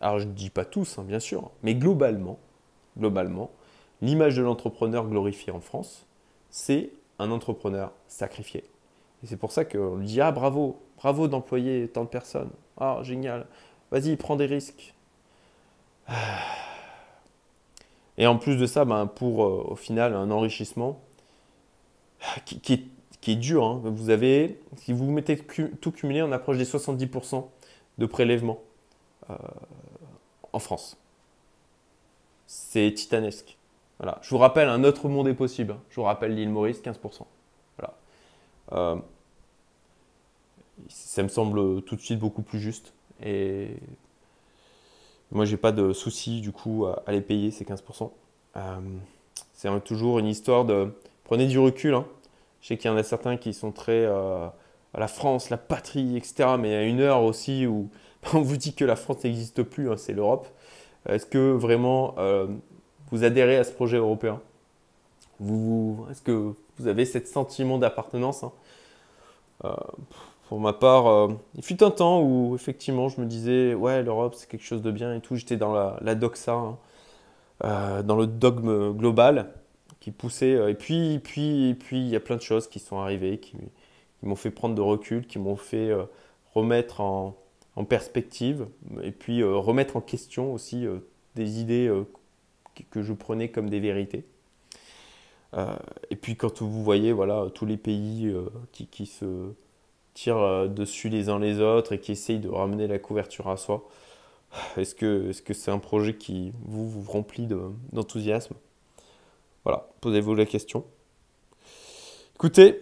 alors 0.00 0.18
je 0.18 0.26
ne 0.26 0.32
dis 0.32 0.50
pas 0.50 0.66
tous, 0.66 0.98
hein, 0.98 1.04
bien 1.06 1.20
sûr, 1.20 1.50
mais 1.62 1.74
globalement, 1.74 2.38
globalement, 2.98 3.50
l'image 4.02 4.36
de 4.36 4.42
l'entrepreneur 4.42 5.06
glorifié 5.06 5.52
en 5.52 5.60
France, 5.60 6.06
c'est 6.50 6.90
un 7.18 7.30
entrepreneur 7.30 7.92
sacrifié. 8.08 8.64
Et 9.22 9.26
c'est 9.26 9.36
pour 9.36 9.52
ça 9.52 9.64
qu'on 9.64 9.96
lui 9.96 10.06
dit 10.06 10.20
Ah, 10.20 10.32
bravo, 10.32 10.80
bravo 10.96 11.28
d'employer 11.28 11.88
tant 11.88 12.04
de 12.04 12.08
personnes. 12.08 12.50
Ah, 12.78 13.00
génial. 13.02 13.46
Vas-y, 13.90 14.16
prends 14.16 14.36
des 14.36 14.46
risques. 14.46 14.94
Et 18.18 18.26
en 18.26 18.36
plus 18.36 18.56
de 18.56 18.66
ça, 18.66 18.84
ben, 18.84 19.06
pour 19.06 19.44
euh, 19.44 19.64
au 19.68 19.76
final 19.76 20.14
un 20.14 20.30
enrichissement 20.30 21.00
qui, 22.44 22.90
est, 23.26 23.36
dur. 23.36 23.64
Hein. 23.64 23.80
Vous 23.84 24.10
avez, 24.10 24.60
si 24.76 24.92
vous 24.92 25.10
mettez 25.10 25.38
tout 25.38 25.92
cumulé, 25.92 26.22
on 26.22 26.32
approche 26.32 26.58
des 26.58 26.64
70% 26.64 27.46
de 27.98 28.06
prélèvements 28.06 28.60
euh, 29.30 29.36
en 30.52 30.58
France. 30.58 30.98
C'est 32.52 32.92
titanesque. 32.92 33.56
Voilà. 34.00 34.18
Je 34.22 34.30
vous 34.30 34.38
rappelle, 34.38 34.68
un 34.68 34.82
autre 34.82 35.08
monde 35.08 35.28
est 35.28 35.34
possible. 35.34 35.76
Je 35.88 35.94
vous 35.94 36.02
rappelle 36.02 36.34
l'île 36.34 36.48
Maurice, 36.48 36.82
15%. 36.82 37.24
Voilà. 37.78 37.94
Euh, 38.72 38.96
ça 40.88 41.22
me 41.22 41.28
semble 41.28 41.82
tout 41.82 41.94
de 41.94 42.00
suite 42.00 42.18
beaucoup 42.18 42.42
plus 42.42 42.58
juste. 42.58 42.92
Et 43.22 43.76
moi, 45.30 45.44
j'ai 45.44 45.58
pas 45.58 45.70
de 45.70 45.92
souci 45.92 46.40
du 46.40 46.50
coup 46.50 46.86
à, 46.86 47.12
les 47.12 47.20
payer 47.20 47.52
ces 47.52 47.64
15%. 47.64 48.10
Euh, 48.56 48.80
c'est 49.52 49.84
toujours 49.84 50.18
une 50.18 50.26
histoire 50.26 50.64
de 50.64 50.92
prenez 51.22 51.46
du 51.46 51.60
recul. 51.60 51.94
Hein. 51.94 52.04
Je 52.62 52.66
sais 52.66 52.76
qu'il 52.76 52.90
y 52.90 52.92
en 52.92 52.96
a 52.96 53.04
certains 53.04 53.36
qui 53.36 53.54
sont 53.54 53.70
très 53.70 54.04
euh, 54.06 54.48
à 54.92 54.98
la 54.98 55.06
France, 55.06 55.50
la 55.50 55.56
patrie, 55.56 56.16
etc. 56.16 56.56
Mais 56.58 56.74
à 56.74 56.82
une 56.82 56.98
heure 56.98 57.22
aussi 57.22 57.68
où 57.68 57.90
on 58.34 58.40
vous 58.40 58.56
dit 58.56 58.74
que 58.74 58.84
la 58.84 58.96
France 58.96 59.22
n'existe 59.22 59.62
plus, 59.62 59.88
hein, 59.88 59.96
c'est 59.96 60.14
l'Europe. 60.14 60.48
Est-ce 61.08 61.26
que 61.26 61.52
vraiment 61.52 62.14
vous 63.10 63.24
adhérez 63.24 63.56
à 63.56 63.64
ce 63.64 63.72
projet 63.72 63.96
européen? 63.96 64.40
Est-ce 65.40 66.22
que 66.22 66.54
vous 66.78 66.86
avez 66.86 67.04
ce 67.04 67.18
sentiment 67.20 67.78
d'appartenance 67.78 68.44
hein? 68.44 68.52
Euh, 69.64 69.74
Pour 70.48 70.60
ma 70.60 70.72
part, 70.72 71.06
euh, 71.06 71.28
il 71.56 71.62
fut 71.62 71.82
un 71.82 71.90
temps 71.90 72.22
où 72.22 72.54
effectivement 72.54 73.08
je 73.08 73.20
me 73.20 73.26
disais 73.26 73.74
ouais 73.74 74.02
l'Europe 74.02 74.34
c'est 74.34 74.48
quelque 74.48 74.64
chose 74.64 74.82
de 74.82 74.90
bien 74.90 75.14
et 75.14 75.20
tout. 75.20 75.36
J'étais 75.36 75.56
dans 75.56 75.72
la, 75.72 76.14
doxa, 76.14 76.52
hein. 76.52 76.78
euh, 77.64 78.02
dans 78.02 78.16
le 78.16 78.26
dogme 78.26 78.92
global 78.92 79.52
qui 80.00 80.10
poussait. 80.10 80.70
Et 80.70 80.74
puis, 80.74 81.20
puis, 81.22 81.74
puis 81.74 81.98
il 82.00 82.08
y 82.08 82.16
a 82.16 82.20
plein 82.20 82.36
de 82.36 82.42
choses 82.42 82.68
qui 82.68 82.78
sont 82.78 82.98
arrivées, 82.98 83.38
qui, 83.38 83.56
m'ont 84.22 84.36
fait 84.36 84.50
prendre 84.50 84.74
de 84.74 84.82
recul, 84.82 85.26
qui 85.26 85.38
m'ont 85.38 85.56
fait 85.56 85.90
remettre 86.54 87.00
en, 87.00 87.36
en, 87.76 87.84
perspective 87.84 88.66
et 89.02 89.12
puis 89.12 89.42
remettre 89.42 89.96
en 89.96 90.00
question 90.00 90.52
aussi 90.52 90.86
des 91.34 91.60
idées 91.60 91.90
que 92.90 93.02
je 93.02 93.12
prenais 93.12 93.50
comme 93.50 93.70
des 93.70 93.80
vérités. 93.80 94.24
Euh, 95.54 95.74
et 96.10 96.16
puis 96.16 96.36
quand 96.36 96.62
vous 96.62 96.84
voyez 96.84 97.12
voilà, 97.12 97.46
tous 97.52 97.66
les 97.66 97.76
pays 97.76 98.26
euh, 98.28 98.48
qui, 98.72 99.06
se 99.06 99.52
tirent 100.14 100.36
euh, 100.38 100.68
dessus 100.68 101.08
les 101.08 101.28
uns 101.28 101.38
les 101.38 101.60
autres 101.60 101.92
et 101.92 102.00
qui 102.00 102.12
essayent 102.12 102.38
de 102.38 102.48
ramener 102.48 102.86
la 102.86 102.98
couverture 102.98 103.48
à 103.48 103.56
soi, 103.56 103.88
est-ce 104.76 104.94
que 104.94 105.32
c'est 105.32 105.48
-ce 105.48 105.54
c'est 105.54 105.70
un 105.70 105.78
projet 105.78 106.14
qui 106.14 106.52
vous, 106.64 106.88
vous 106.88 107.10
remplit 107.10 107.48
d'enthousiasme? 107.92 108.54
Voilà, 109.64 109.88
posez-vous 110.00 110.34
la 110.34 110.46
question. 110.46 110.84
Écoutez, 112.34 112.80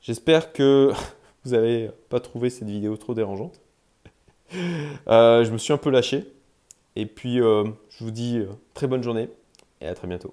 j'espère 0.00 0.52
que 0.52 0.92
vous 1.44 1.52
n'avez 1.52 1.90
pas 2.08 2.20
trouvé 2.20 2.50
cette 2.50 2.68
vidéo 2.68 2.96
trop 2.96 3.14
dérangeante. 3.14 3.60
je 4.52 5.50
me 5.50 5.58
suis 5.58 5.72
un 5.72 5.78
peu 5.78 5.90
lâché. 5.90 6.26
Et 6.96 7.06
puis, 7.06 7.40
euh, 7.40 7.64
je 7.90 8.04
vous 8.04 8.10
dis 8.10 8.38
euh, 8.38 8.46
très 8.72 8.86
bonne 8.86 9.02
journée 9.02 9.28
et 9.80 9.86
à 9.86 9.94
très 9.94 10.06
bientôt. 10.06 10.32